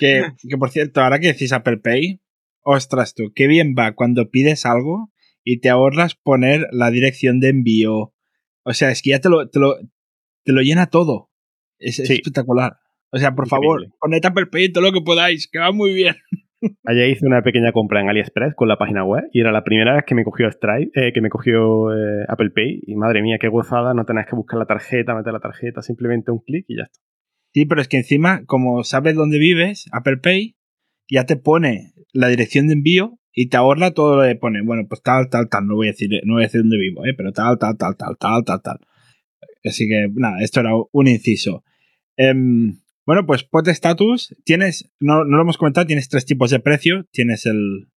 [0.00, 2.20] Que, que, por cierto, ahora que decís Apple Pay,
[2.62, 5.12] ostras tú, qué bien va cuando pides algo
[5.44, 8.12] y te ahorras poner la dirección de envío.
[8.64, 9.76] O sea, es que ya te lo, te lo,
[10.44, 11.30] te lo llena todo.
[11.78, 12.78] Es, espectacular.
[13.10, 16.14] O sea, por favor, poned Apple Pay todo lo que podáis, que va muy bien.
[16.84, 19.94] Ayer hice una pequeña compra en AliExpress con la página web y era la primera
[19.94, 23.38] vez que me cogió Stripe, eh, que me cogió eh, Apple Pay y madre mía,
[23.40, 26.76] qué gozada, no tenés que buscar la tarjeta, meter la tarjeta, simplemente un clic y
[26.76, 26.98] ya está.
[27.54, 30.56] Sí, pero es que encima, como sabes dónde vives, Apple Pay
[31.10, 34.62] ya te pone la dirección de envío y te ahorra todo lo que pone.
[34.62, 35.66] Bueno, pues tal, tal, tal.
[35.66, 37.14] No voy a decir, no voy a decir dónde vivo, ¿eh?
[37.16, 38.78] pero tal, tal, tal, tal, tal, tal, tal.
[39.64, 41.64] Así que, nada, esto era un inciso.
[42.16, 46.60] Em, bueno, pues Pot Status, tienes, no, no lo hemos comentado, tienes tres tipos de
[46.60, 47.06] precio.
[47.10, 47.88] Tienes el,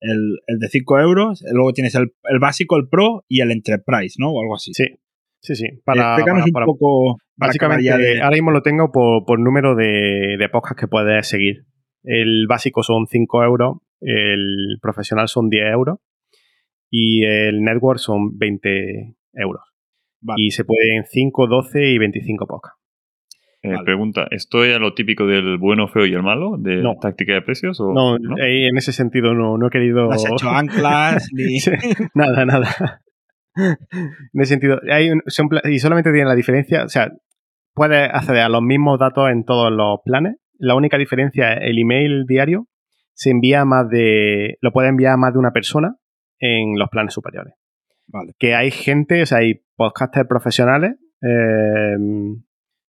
[0.00, 4.16] el, el de 5 euros, luego tienes el, el básico, el Pro y el Enterprise,
[4.18, 4.32] ¿no?
[4.32, 4.72] O algo así.
[4.74, 4.86] Sí,
[5.40, 5.66] sí, sí.
[5.84, 7.16] Para, Explícanos para- para- un poco.
[7.38, 11.28] para básicamente, de- ahora mismo lo tengo por, por número de, de podcasts que puedes
[11.28, 11.64] seguir.
[12.02, 15.98] El básico son 5 euros, el profesional son 10 euros
[16.90, 19.62] y el network son 20 euros.
[20.20, 20.42] Vale.
[20.42, 22.75] Y se pueden 5, 12 y 25 podcasts.
[23.66, 23.84] Eh, Vale.
[23.84, 26.56] Pregunta, ¿esto era lo típico del bueno, feo y el malo?
[26.58, 26.94] ¿De No.
[27.00, 27.80] táctica de precios?
[27.80, 30.04] O, No, eh, en ese sentido no, no he querido...
[30.06, 31.58] No has hecho anclas ni.
[31.60, 31.70] Sí,
[32.14, 32.68] nada, nada.
[33.58, 37.10] En ese sentido, hay un- son y solamente tiene la diferencia, o sea,
[37.74, 40.36] puedes acceder a los mismos datos en todos los planes.
[40.58, 42.66] La única diferencia es el email diario
[43.14, 45.96] se envía a más de, lo puede enviar a más de una persona
[46.38, 47.54] en los planes superiores.
[48.08, 48.34] Vale.
[48.38, 51.96] Que hay gente, o sea, hay podcasters profesionales, eh,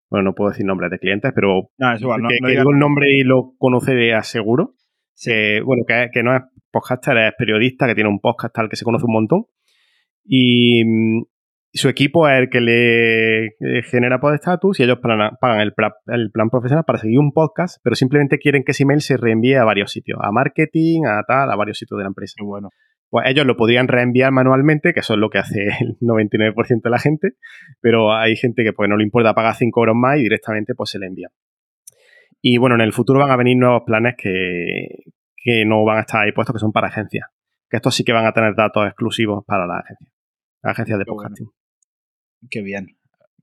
[0.09, 2.51] bueno, no puedo decir nombres de clientes, pero No, es igual, no, que, no que
[2.51, 4.73] digas digo el nombre y lo conoce de aseguro.
[5.21, 8.75] Que, bueno, que, que no es podcaster, es periodista, que tiene un podcast tal que
[8.75, 9.45] se conoce un montón.
[10.23, 11.23] Y mm,
[11.73, 15.73] su equipo es el que le eh, genera pod status y ellos pagan el,
[16.07, 19.55] el plan profesional para seguir un podcast, pero simplemente quieren que ese email se reenvíe
[19.55, 22.35] a varios sitios, a marketing, a tal, a varios sitios de la empresa.
[22.37, 22.69] Qué bueno.
[23.09, 26.89] Pues ellos lo podrían reenviar manualmente, que eso es lo que hace el 99% de
[26.89, 27.29] la gente,
[27.81, 30.89] pero hay gente que pues no le importa pagar 5 euros más y directamente pues
[30.89, 31.29] se le envía.
[32.41, 35.03] Y bueno, en el futuro van a venir nuevos planes que,
[35.35, 37.27] que no van a estar ahí puestos, que son para agencias.
[37.69, 40.13] Que estos sí que van a tener datos exclusivos para las agencias.
[40.63, 41.29] Las agencias de Qué bueno.
[41.29, 41.49] podcasting.
[42.49, 42.87] Qué bien.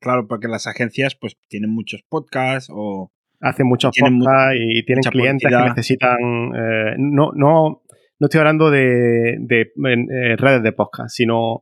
[0.01, 3.11] Claro, porque las agencias pues tienen muchos podcasts o...
[3.41, 6.17] Hacen muchos mu- podcasts y tienen clientes que necesitan.
[6.55, 7.83] eh, no, no,
[8.25, 11.61] no estoy hablando de, eh, redes de podcast, sino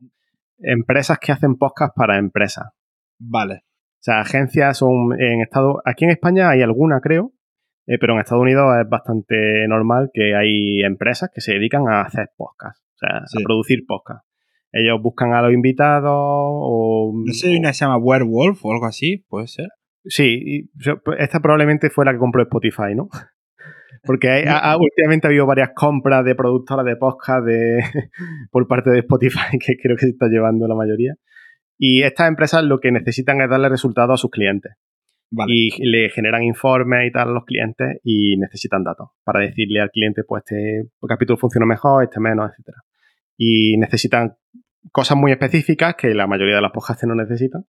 [0.59, 2.69] empresas que hacen podcast para empresas.
[3.19, 3.63] Vale.
[3.65, 5.77] O sea, agencias son en Estados...
[5.83, 7.33] Aquí en España hay alguna, creo,
[7.85, 12.01] eh, pero en Estados Unidos es bastante normal que hay empresas que se dedican a
[12.03, 13.41] hacer podcast, o sea, Sí.
[13.41, 14.25] a producir podcast.
[14.71, 17.11] Ellos buscan a los invitados o...
[17.25, 19.67] No sé, hay una que se llama Werewolf o algo así, puede ser.
[20.05, 23.09] Sí, yo- esta probablemente fue la que compró Spotify, ¿no?
[24.03, 27.79] Porque hay- ha- ha- últimamente ha habido varias compras de productoras de podcast de,
[28.51, 31.13] por parte de Spotify, que creo que se está llevando la mayoría.
[31.77, 34.73] Y estas empresas lo que necesitan es darle resultados a sus clientes.
[35.35, 35.51] Vale.
[35.51, 39.89] y le generan informes y tal a los clientes y necesitan datos para decirle al
[39.89, 42.77] cliente, pues este capítulo funciona mejor, este menos, etcétera.
[43.35, 44.35] Y necesitan
[44.91, 47.63] cosas muy específicas que la mayoría de las podcasts no necesitan.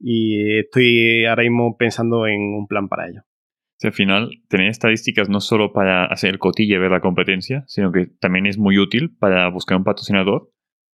[0.00, 3.20] Y estoy ahora mismo pensando en un plan para ello.
[3.84, 8.06] Al final, tener estadísticas no solo para hacer el cotille ver la competencia, sino que
[8.06, 10.50] también es muy útil para buscar un patrocinador.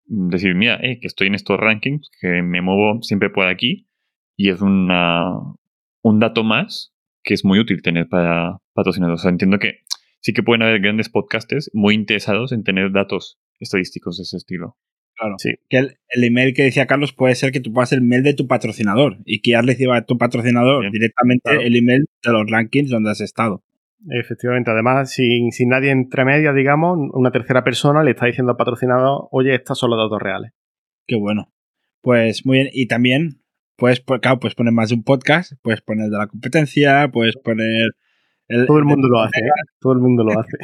[0.06, 3.88] Mm, Decir, mira, eh, que estoy en estos rankings, que me muevo siempre por aquí,
[4.36, 5.32] y es una,
[6.02, 9.24] un dato más que es muy útil tener para patrocinadores.
[9.24, 9.80] Entiendo que
[10.20, 14.76] sí que pueden haber grandes podcasters muy interesados en tener datos estadísticos de ese estilo.
[15.18, 15.34] Claro.
[15.38, 15.54] Sí.
[15.68, 18.34] Que el, el email que decía Carlos puede ser que tú puedas el mail de
[18.34, 20.92] tu patrocinador y que ya reciba a tu patrocinador Bien.
[20.92, 21.60] directamente Claro.
[21.60, 23.62] el email de los rankings donde has estado.
[24.10, 28.56] Efectivamente, además, sin, sin nadie entre medias, digamos, una tercera persona le está diciendo al
[28.56, 30.52] patrocinador, oye, estos son los datos reales.
[31.06, 31.52] Qué bueno.
[32.00, 32.68] Pues muy bien.
[32.72, 33.40] Y también
[33.76, 37.34] puedes, pues, claro, puedes poner más de un podcast, puedes poner de la competencia, puedes
[37.36, 37.90] poner...
[38.46, 39.50] El, Todo el mundo lo hace, ¿eh?
[39.80, 40.56] Todo el mundo lo hace.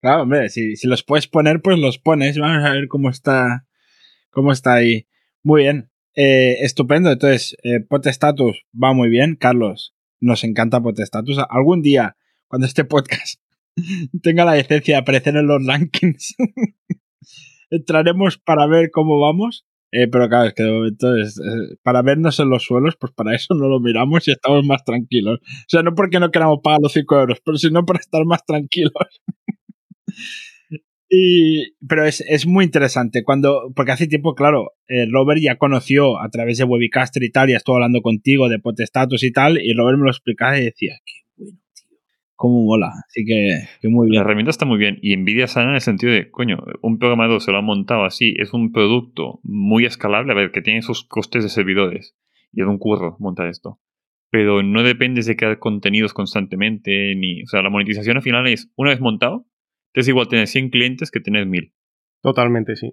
[0.00, 2.38] Claro, hombre, si, los puedes poner, pues los pones.
[2.38, 3.66] Vamos a ver cómo está,
[4.30, 5.06] cómo está ahí.
[5.42, 5.90] Muy bien.
[6.14, 7.10] Eh, estupendo.
[7.10, 9.36] Entonces, eh, Potestatus va muy bien.
[9.36, 11.38] Carlos, nos encanta Potestatus.
[11.48, 12.16] Algún día,
[12.48, 13.40] cuando este podcast
[14.22, 16.36] tenga la decencia de aparecer en los rankings,
[17.70, 19.66] entraremos para ver cómo vamos.
[19.92, 23.12] Eh, pero claro, es que de momento es, eh, para vernos en los suelos, pues
[23.12, 25.38] para eso no lo miramos y estamos más tranquilos.
[25.42, 28.44] O sea, no porque no queramos pagar los 5 euros, pero sino para estar más
[28.44, 28.92] tranquilos.
[31.08, 36.20] Y, pero es, es muy interesante cuando, porque hace tiempo, claro, eh, Robert ya conoció
[36.20, 39.72] a través de Webicaster y tal, ya estuvo hablando contigo de Potestatus y tal, y
[39.72, 41.96] Robert me lo explicaba y decía, qué bueno, tío,
[42.34, 42.90] cómo mola.
[43.06, 44.20] Así que, que muy La bien.
[44.22, 47.52] herramienta está muy bien y Nvidia sana en el sentido de, coño, un programador se
[47.52, 51.44] lo ha montado así, es un producto muy escalable, a ver, que tiene sus costes
[51.44, 52.16] de servidores
[52.52, 53.78] y es un curro montar esto.
[54.28, 58.72] Pero no dependes de crear contenidos constantemente, ni, o sea, la monetización al final es,
[58.74, 59.46] una vez montado,
[60.00, 61.72] es igual tener 100 clientes que tener 1000.
[62.22, 62.92] Totalmente, sí.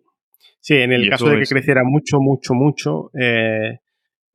[0.60, 3.80] Sí, en el Y caso de que es- creciera mucho, mucho, mucho, eh,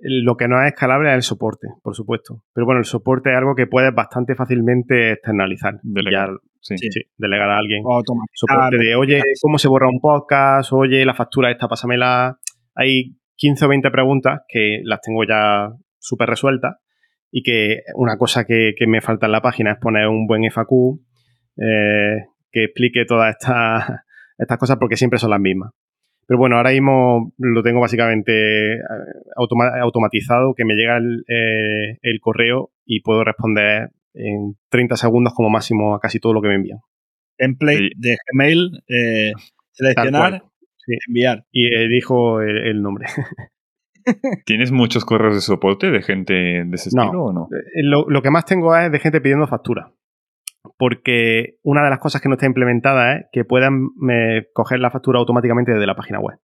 [0.00, 2.44] lo que no es escalable es el soporte, por supuesto.
[2.54, 5.74] Pero bueno, el soporte es algo que puedes bastante fácilmente externalizar.
[5.82, 6.30] Delegar.
[6.30, 6.76] Ya, Sí.
[6.76, 6.88] Sí.
[6.90, 7.82] sí, delegar a alguien.
[7.84, 8.02] O
[8.34, 10.72] soporte de, oye, ¿cómo se borra un podcast?
[10.72, 12.38] Oye, la factura esta, pásamela.
[12.74, 16.74] Hay 15 o 20 preguntas que las tengo ya súper resueltas
[17.30, 20.42] y que una cosa que, que me falta en la página es poner un buen
[20.50, 20.98] FAQ
[21.56, 23.84] eh, que explique todas estas,
[24.38, 25.72] estas cosas porque siempre son las mismas.
[26.26, 28.78] Pero bueno, ahora mismo lo tengo básicamente eh,
[29.36, 35.32] automa- automatizado, que me llega el, eh, el correo y puedo responder en 30 segundos
[35.34, 36.78] como máximo a casi todo lo que me envían.
[37.38, 37.90] template Sí.
[37.96, 39.32] de Gmail, eh,
[39.72, 40.42] seleccionar.
[40.76, 40.94] Sí.
[41.08, 41.44] enviar.
[41.52, 43.06] Y elijo el, el nombre.
[44.46, 47.04] ¿Tienes muchos correos de soporte de gente de ese No.
[47.04, 47.48] estilo o no?
[47.82, 49.92] Lo, lo que más tengo es de gente pidiendo factura.
[50.78, 53.88] Porque una de las cosas que no está implementada es que puedan
[54.54, 56.38] coger la factura automáticamente desde la página web.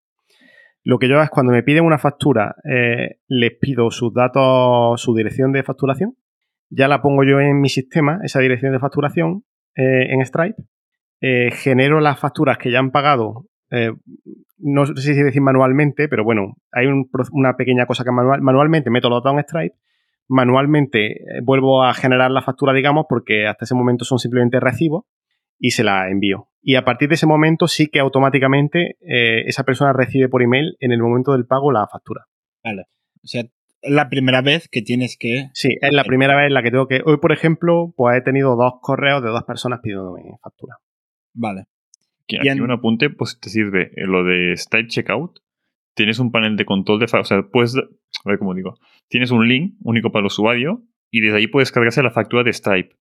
[0.84, 5.00] Lo que yo hago es cuando me piden una factura, eh, les pido sus datos,
[5.00, 6.14] su dirección de facturación.
[6.68, 9.44] Ya la pongo yo en mi sistema, esa dirección de facturación,
[9.76, 10.62] eh, en Stripe.
[11.22, 13.46] Eh, genero las facturas que ya han pagado.
[14.58, 16.86] no sé si decir manualmente, pero bueno, hay
[17.32, 19.76] una pequeña cosa que manual, manualmente meto los datos en Stripe
[20.28, 25.04] manualmente eh, vuelvo a generar la factura, digamos, porque hasta ese momento son simplemente recibos
[25.58, 26.48] y se la envío.
[26.62, 30.76] Y a partir de ese momento sí que automáticamente eh, esa persona recibe por email
[30.80, 32.24] en el momento del pago la factura.
[32.62, 32.82] Vale.
[33.22, 35.50] O sea, es la primera vez que tienes que.
[35.52, 37.02] Sí, es la primera vez en la que tengo que...
[37.04, 40.78] Hoy, por ejemplo, pues he tenido dos correos de dos personas pidiéndome factura.
[41.34, 41.64] Vale.
[42.26, 45.40] Que aquí en- un apunte, pues te sirve eh, lo de Stripe Checkout.
[45.94, 47.04] Tienes un panel de control de...
[47.04, 47.76] O sea, puedes...
[47.76, 48.78] A ver cómo digo.
[49.08, 52.52] Tienes un link único para el usuario y desde ahí puedes cargarse la factura de
[52.52, 52.94] Stripe.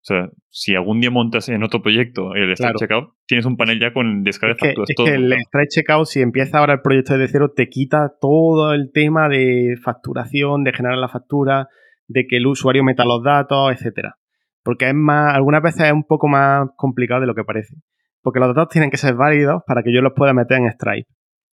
[0.00, 2.78] O sea, si algún día montas en otro proyecto el Stripe Claro.
[2.78, 4.90] Checkout, tienes un panel ya con descarga Es de facturas.
[4.90, 5.32] es todo que el.
[5.32, 9.74] Stripe Checkout, si empieza ahora el proyecto desde cero, te quita todo el tema de
[9.82, 11.68] facturación, de generar la factura,
[12.06, 14.14] de que el usuario meta los datos, etcétera.
[14.62, 17.74] Porque es más, algunas veces es un poco más complicado de lo que parece.
[18.22, 21.08] Porque los datos tienen que ser válidos para que yo los pueda meter en Stripe.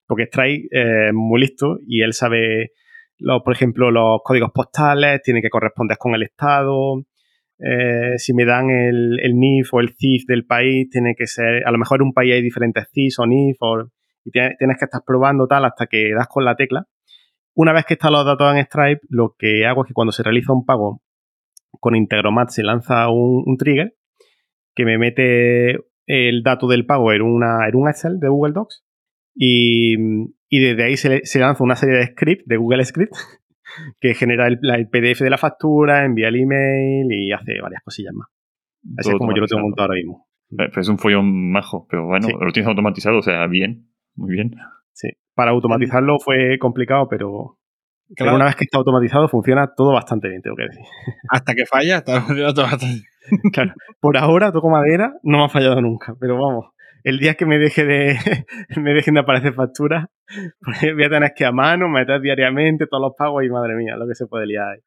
[0.07, 2.71] Porque Stripe eh, es muy listo y él sabe,
[3.20, 7.03] los, por ejemplo, los códigos postales, tiene que corresponder con el estado.
[7.59, 11.66] Eh, si me dan el, el NIF o el CIF del país, tiene que ser,
[11.66, 13.57] a lo mejor en un país hay diferentes CIF o NIF,
[14.26, 16.86] y tiene- tienes que estar probando tal hasta que das con la tecla.
[17.53, 20.24] Una vez que están los datos en Stripe, lo que hago es que cuando se
[20.24, 21.01] realiza un pago
[21.80, 23.95] con Integromat se lanza un, un trigger
[24.76, 28.84] que me mete el dato del pago en, una, en un Excel de Google Docs
[29.34, 29.95] y,
[30.57, 33.13] y desde ahí se, le- se lanza una serie de scripts de Google Script
[33.99, 37.81] que genera el, la- el PDF de la factura, envía el email y hace varias
[37.83, 38.27] cosillas más.
[38.97, 40.27] Así Todo es como yo lo tengo montado ahora mismo.
[40.51, 42.33] Eh, pues es un follón majo, pero bueno, Sí.
[42.39, 44.51] lo tienes automatizado, o sea, bien, muy bien.
[44.93, 45.09] Sí.
[45.33, 47.57] Para automatizarlo fue complicado, pero,
[48.19, 50.83] una vez que está automatizado funciona todo bastante bien, tengo que decir.
[51.29, 53.03] Hasta que falla, está todo bastante-
[53.51, 56.67] Claro, por ahora toco madera, no me ha fallado nunca, pero vamos,
[57.05, 58.17] el día que me deje de
[58.81, 60.07] me dejen de aparecer facturas,
[60.59, 63.95] pues voy a tener que a mano meter diariamente todos los pagos y madre mía,
[63.95, 64.79] lo que se puede liar ahí.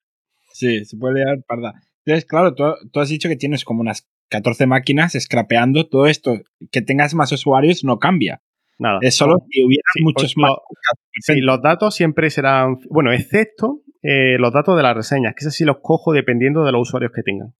[0.52, 1.74] Sí, se puede liar parda.
[2.04, 5.88] Entonces, claro, tú, tú has dicho que tienes como unas 14 máquinas scrapeando.
[5.88, 6.40] Todo esto,
[6.72, 8.40] que tengas más usuarios no cambia.
[8.78, 8.98] Nada.
[9.02, 10.52] Es solo que hubiera Sí, muchos más.
[11.20, 15.50] Sí, los datos siempre serán, bueno, excepto eh, los datos de las reseñas, que eso
[15.50, 17.54] sí los cojo dependiendo de los usuarios que tengan.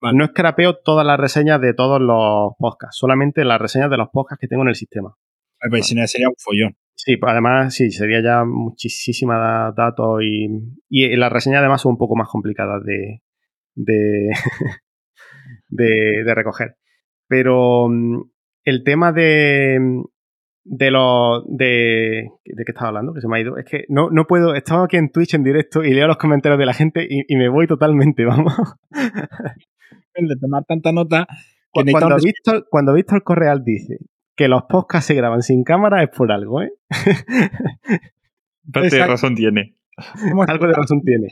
[0.00, 0.16] Vale.
[0.16, 4.40] No escrapeo todas las reseñas de todos los podcasts, solamente las reseñas de los podcasts
[4.40, 5.14] que tengo en el sistema.
[5.68, 6.74] Pues, si no, sería un follón.
[6.94, 10.48] Sí, pues además sí, sería ya muchísima da- datos y,
[10.88, 13.22] y las reseñas además son un poco más complicadas de,
[13.74, 14.30] de,
[15.68, 16.76] de, de recoger.
[17.28, 18.22] Pero mm,
[18.64, 19.78] el tema de,
[20.64, 23.14] de los de, ¿de qué estaba hablando?
[23.14, 23.56] Que se me ha ido.
[23.56, 26.58] Es que no, no puedo, estaba aquí en Twitch en directo y leo los comentarios
[26.58, 28.54] de la gente y, y me voy totalmente, vamos.
[30.14, 31.26] El de tomar tanta nota
[31.72, 33.98] que Cuando Víctor, cuando Víctor Correal dice
[34.36, 36.72] que los podcasts se graban sin cámara es por algo, ¿eh?
[38.72, 39.76] Parte de razón tiene.
[40.48, 41.28] Algo de razón tiene.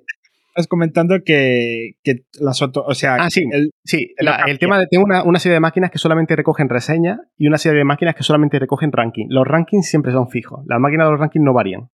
[0.48, 3.44] Estás comentando que, que las auto, o sea, Ah, sí.
[3.52, 6.68] el- Sí, la- el tema de tengo una, una serie de máquinas que solamente recogen
[6.68, 9.26] reseñas y una serie de máquinas que solamente recogen ranking.
[9.28, 10.64] Los rankings siempre son fijos.
[10.66, 11.88] Las máquinas de los rankings no varían.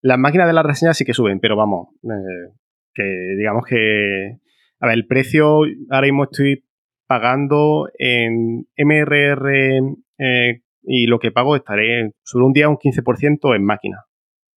[0.00, 2.52] Las máquinas de las reseñas sí que suben, pero vamos, eh,
[2.94, 3.02] que
[3.38, 4.38] digamos que...
[4.80, 5.60] A ver, el precio
[5.90, 6.64] ahora mismo estoy
[7.06, 9.50] pagando en MRR
[10.18, 14.04] eh, y lo que pago estaré sobre un día un 15% en máquina.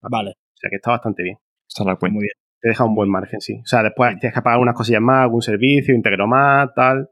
[0.02, 1.38] vale, O sea que está bastante bien.
[1.68, 2.14] Está la cuenta.
[2.16, 2.34] muy bien.
[2.62, 3.60] Te deja un buen margen, sí.
[3.64, 7.10] O sea, después tienes que pagar unas cosillas más, algún servicio, integro más, tal.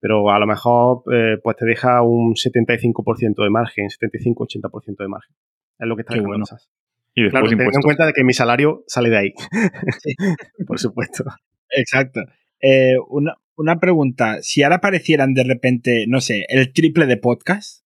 [0.00, 5.36] Pero a lo mejor eh, pues te deja un 75% de margen, 75-80% de margen.
[5.78, 6.44] Es lo que está Qué bueno.
[6.44, 6.70] esas.
[7.14, 9.32] Y después Claro, teniendo en cuenta de que mi salario sale de ahí.
[10.66, 11.24] Por supuesto.
[11.70, 12.20] Exacto.
[12.68, 14.38] Eh, una, una pregunta.
[14.42, 17.84] Si ahora aparecieran de repente, no sé, el triple de podcast,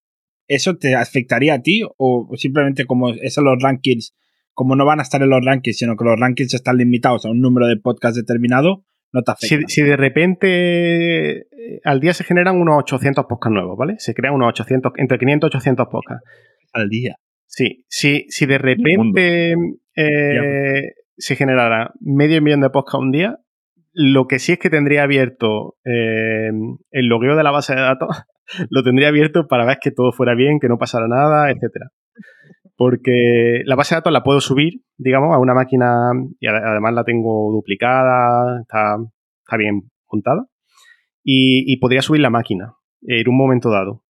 [0.49, 1.83] ¿eso te afectaría a ti?
[1.99, 4.15] ¿O simplemente como eso los rankings,
[4.55, 7.31] como no van a estar en los rankings, sino que los rankings están limitados a
[7.31, 9.69] un número de podcast determinado, no te afecta?
[9.69, 13.97] Si, si de repente eh, al día se generan unos 800 podcasts nuevos, ¿vale?
[13.99, 16.25] Se crean unos 800, entre 500 y 800 podcasts.
[16.73, 17.17] Al día.
[17.47, 19.55] Sí, sí, si de repente
[19.95, 23.41] eh, se generara medio millón de podcasts un día,
[23.93, 26.51] lo que sí es que tendría abierto eh,
[26.91, 28.09] el logueo de la base de datos,
[28.71, 31.91] lo tendría abierto para ver que todo fuera bien, que no pasara nada, etcétera.
[32.77, 36.95] Porque la base de datos la puedo subir, digamos, a una máquina y ade- además
[36.95, 38.97] la tengo duplicada, está,
[39.59, 40.47] bien montada.
[41.23, 44.03] Y podría subir la máquina en un momento dado.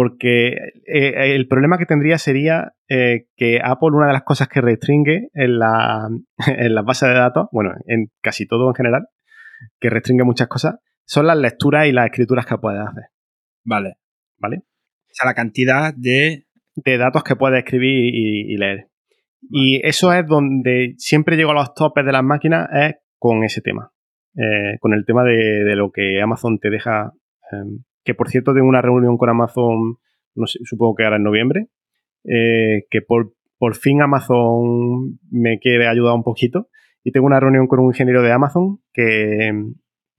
[0.00, 0.54] Porque
[0.86, 5.28] eh, el problema que tendría sería eh, que Apple, una de las cosas que restringe
[5.34, 6.08] en la,
[6.46, 9.08] en las bases de datos, bueno, en casi todo en general,
[9.78, 13.04] que restringe muchas cosas, son las lecturas y las escrituras que puedes hacer,
[13.62, 13.96] Vale.
[14.38, 14.62] ¿vale?
[14.62, 16.46] O sea, la cantidad de...
[16.76, 18.86] De datos que puedes escribir y, y leer.
[19.50, 23.60] Y eso es donde siempre llego a los topes de las máquinas, es con ese
[23.60, 23.92] tema.
[24.36, 27.12] Eh, con el tema de, de lo que Amazon te deja.
[28.04, 29.96] Que por cierto, tengo una reunión con Amazon,
[30.34, 31.66] no sé, supongo que ahora en noviembre.
[32.24, 36.68] eh, que por, por fin Amazon me quiere ayudar un poquito.
[37.02, 39.50] Y tengo una reunión con un ingeniero de Amazon que,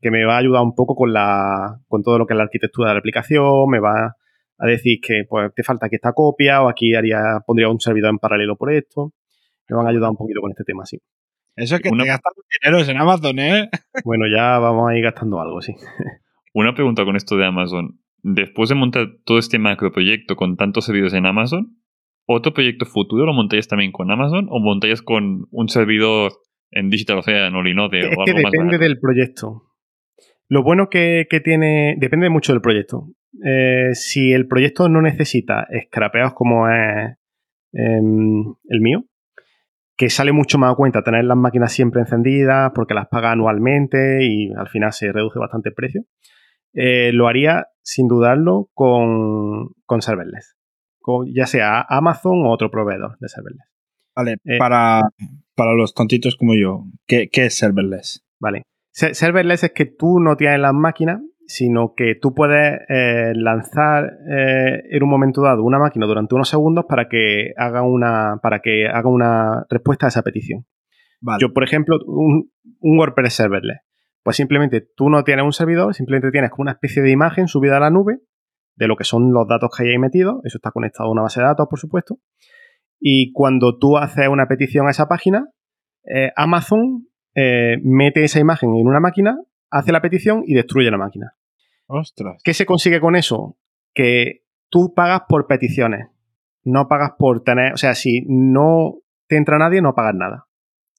[0.01, 2.43] que me va a ayudar un poco con, la, con todo lo que es la
[2.43, 4.15] arquitectura de la aplicación, me va
[4.57, 8.09] a decir que pues, te falta aquí esta copia o aquí haría, pondría un servidor
[8.09, 9.13] en paralelo por esto.
[9.69, 10.99] Me van a ayudar un poquito con este tema, sí.
[11.55, 13.69] Eso es que Una- te gastas los dineros en Amazon, ¿eh?
[14.03, 15.75] Bueno, ya vamos a ir gastando algo, sí.
[16.53, 17.99] Una pregunta con esto de Amazon.
[18.23, 21.77] Después de montar todo este macroproyecto con tantos servidores en Amazon,
[22.25, 26.33] ¿otro proyecto futuro lo montáis también con Amazon o montáis con un servidor
[26.71, 29.63] en Digital Ocean o Linode Es o que algo más depende del proyecto.
[30.47, 31.95] Lo bueno que, que tiene.
[31.97, 33.07] Depende mucho del proyecto.
[33.45, 37.17] Eh, si el proyecto no necesita scrapeos como es
[37.73, 39.05] em, el mío,
[39.95, 44.25] que sale mucho más a cuenta tener las máquinas siempre encendidas porque las paga anualmente
[44.25, 46.03] y al final se reduce bastante el precio,
[46.73, 50.55] eh, lo haría sin dudarlo con, con serverless.
[50.99, 53.67] Con, ya sea Amazon o otro proveedor de serverless.
[54.15, 54.57] Vale, Eh.
[54.59, 55.01] para,
[55.55, 58.23] para los tontitos como yo, ¿qué, qué es serverless?
[58.39, 58.63] Vale.
[58.91, 64.11] Se- Serverless es que tú no tienes las máquinas, sino que tú puedes eh, lanzar
[64.29, 68.59] eh, en un momento dado una máquina durante unos segundos para que haga una, para
[68.59, 70.65] que haga una respuesta a esa petición.
[71.19, 71.39] Vale.
[71.41, 73.79] Yo, por ejemplo, un, un WordPress serverless.
[74.23, 77.77] Pues simplemente tú no tienes un servidor, simplemente tienes como una especie de imagen subida
[77.77, 78.19] a la nube
[78.75, 80.41] de lo que son los datos que hay ahí metidos.
[80.43, 82.17] Eso está conectado a una base de datos, por supuesto.
[82.99, 85.47] Y cuando tú haces una petición a esa página,
[86.03, 89.37] eh, Amazon eh, mete esa imagen en una máquina,
[89.69, 91.33] hace la petición y destruye la máquina.
[91.87, 92.41] Ostras.
[92.43, 93.57] ¿Qué se consigue con eso?
[93.93, 96.07] Que tú pagas por peticiones,
[96.63, 100.45] no pagas por tener, o sea, si no te entra nadie, no pagas nada.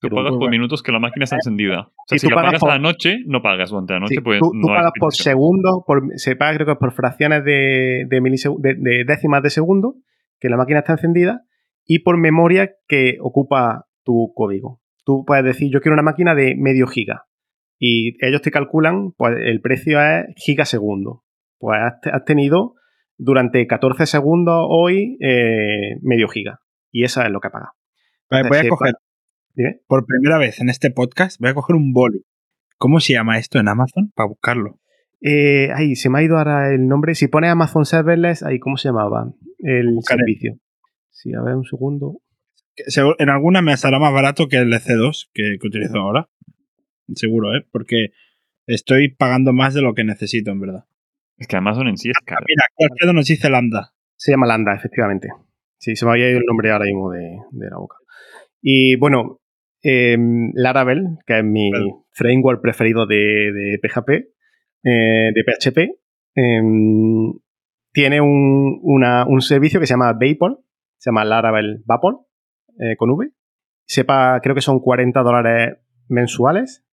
[0.03, 0.51] Tú Pero pagas por bueno.
[0.51, 1.83] minutos que la máquina está encendida.
[1.83, 4.01] O sea, si tú la pagas pagas por- a la noche, no pagas durante la
[4.01, 4.17] noche.
[4.17, 7.45] Sí, pues tú, tú no pagas por segundos, por, se paga creo que por fracciones
[7.45, 9.95] de, de, milisegu- de- de décimas de segundo,
[10.41, 11.43] que la máquina está encendida,
[11.87, 14.81] y por memoria que ocupa tu código.
[15.05, 17.25] Tú puedes decir, yo quiero una máquina de medio giga.
[17.79, 21.23] Y ellos te calculan, pues el precio es gigasegundo.
[21.59, 22.75] Pues has, te- has tenido
[23.19, 26.59] durante 14 segundos hoy eh, medio giga.
[26.91, 27.71] Y eso es lo que pagas.
[28.31, 28.95] Vale, voy a Se coger,
[29.87, 32.25] Por primera vez en este podcast, voy a coger un boli.
[32.79, 34.11] ¿Cómo se llama esto en Amazon?
[34.15, 34.79] Para buscarlo.
[35.21, 37.15] Eh, ay, se me ha ido ahora el nombre.
[37.15, 39.33] Si pones Amazon Serverless, ahí, ¿cómo se llamaba?
[39.59, 40.21] El Buscaré.
[40.21, 40.59] servicio.
[41.11, 42.19] Sí, a ver, un segundo.
[43.19, 46.29] En alguna me saldrá más barato que el EC2 que, que utilizo ahora.
[47.15, 47.65] Seguro, ¿eh?
[47.71, 48.09] Porque
[48.67, 50.85] estoy pagando más de lo que necesito, en verdad.
[51.37, 52.47] Es que Amazon en sí es Ah, caro.
[52.49, 53.93] mira, aquí Alfredo nos dice Lambda.
[54.17, 55.29] Se llama Lambda, efectivamente.
[55.79, 57.97] Sí, se me había ido el nombre ahora mismo de, de la boca.
[58.61, 59.41] Y bueno,
[59.83, 60.17] eh,
[60.55, 61.71] Laravel, que es mi
[62.13, 63.17] framework preferido de,
[63.53, 64.11] de PHP,
[64.85, 65.79] eh, de PHP,
[66.35, 67.33] em,
[67.93, 70.61] tiene un, una- un servicio que se llama Vapor,
[70.99, 72.21] se llama Laravel Vapor,
[72.79, 73.31] eh, con V.
[73.87, 75.77] Sepa, creo que son 40 dólares
[76.09, 76.85] mensuales.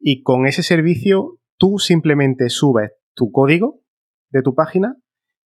[0.00, 3.80] Y con ese servicio tú simplemente subes tu código
[4.30, 4.96] de tu página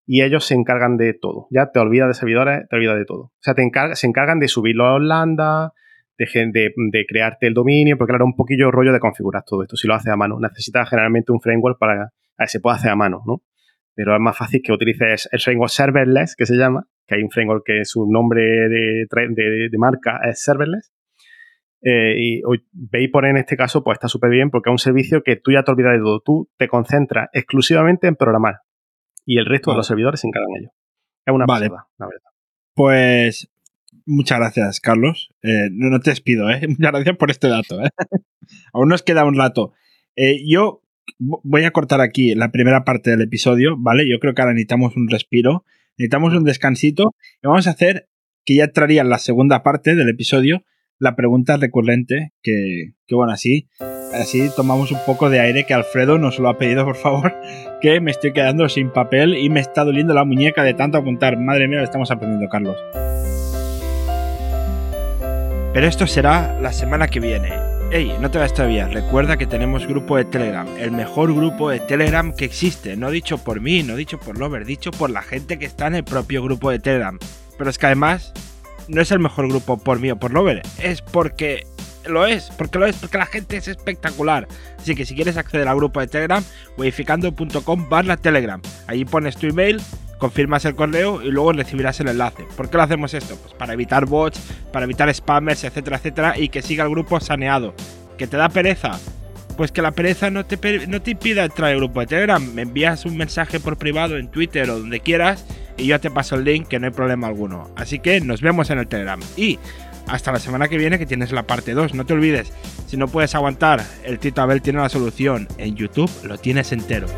[0.07, 1.47] y ellos se encargan de todo.
[1.51, 3.21] Ya te olvidas de servidores, te olvidas de todo.
[3.25, 5.73] O sea, te encarga- se encargan de subirlo a Lambda,
[6.19, 9.63] de, gen- de- de crearte el dominio, porque claro, un poquillo rollo de configurar todo
[9.63, 9.77] esto.
[9.77, 12.97] Si lo haces a mano, necesitas generalmente un framework para que se pueda hacer a
[12.97, 13.43] mano, ¿no?
[13.95, 17.31] Pero es más fácil que utilices el framework serverless, que se llama, que hay un
[17.31, 20.93] framework que su nombre de, de- de marca es serverless.
[21.85, 25.23] Eh, y hoy- Vapor en este caso pues está súper bien porque es un servicio
[25.25, 26.21] que tú ya te olvidas de todo.
[26.21, 28.61] Tú te concentras exclusivamente en programar
[29.27, 30.73] y el resto de los servidores se encargan ellos.
[31.27, 31.69] Es una Vale.
[31.69, 32.31] pasada, la verdad.
[32.75, 33.51] Pues
[34.07, 35.31] muchas gracias, Carlos.
[35.43, 36.61] Eh, no, te despido, ¿eh?
[36.69, 37.83] Muchas gracias por este dato.
[37.83, 37.91] ¿eh?
[38.73, 39.73] Aún nos queda un rato.
[40.17, 40.83] Eh, yo
[41.19, 44.09] vo- voy a cortar aquí la primera parte del episodio, ¿vale?
[44.11, 45.65] Yo creo que ahora necesitamos un respiro,
[45.99, 48.09] necesitamos un descansito y vamos a hacer,
[48.45, 50.65] que ya traería la segunda parte del episodio,
[50.99, 53.69] la pregunta recurrente, que, que bueno, así,
[54.15, 57.35] así tomamos un poco de aire que Alfredo nos lo ha pedido, por favor,
[57.81, 61.39] que me estoy quedando sin papel y me está doliendo la muñeca de tanto apuntar.
[61.39, 62.77] Madre mía, lo estamos aprendiendo, Carlos.
[65.73, 67.51] Pero esto será la semana que viene.
[67.91, 68.89] Ey, no te vayas todavía.
[68.89, 72.95] Recuerda que tenemos grupo de Telegram, el mejor grupo de Telegram que existe.
[72.95, 75.95] No dicho por mí, no dicho por Lover, dicho por la gente que está en
[75.95, 77.19] el propio grupo de Telegram.
[77.57, 78.35] Pero es que además
[78.89, 81.67] no es el mejor grupo por mí o por Lover, es porque
[82.05, 84.49] lo es, porque lo es, porque la gente es espectacular.
[84.79, 86.45] Así que si quieres acceder al grupo de Telegram,
[86.77, 88.61] modificando.com barra Telegram.
[88.89, 89.81] Allí pones tu email,
[90.23, 92.47] confirmas el correo y luego recibirás el enlace.
[92.57, 93.35] ¿Por qué lo hacemos esto?
[93.43, 94.39] Pues para evitar bots,
[94.73, 97.75] para evitar spammers, etcétera, etcétera, y que siga el grupo saneado.
[98.17, 99.01] ¿Que te da pereza?
[99.57, 102.55] Pues que la pereza no te, no te impida entrar al grupo de Telegram.
[102.55, 105.45] Me envías un mensaje por privado en Twitter o donde quieras
[105.77, 107.73] y yo te paso el link que no hay problema alguno.
[107.75, 109.19] Así que nos vemos en el Telegram.
[109.37, 109.59] Y
[110.07, 111.95] hasta la semana que viene que tienes la parte 2.
[111.95, 112.53] No te olvides,
[112.87, 115.49] si no puedes aguantar, el Tito Abel tiene la solución.
[115.59, 117.09] En YouTube lo tienes entero.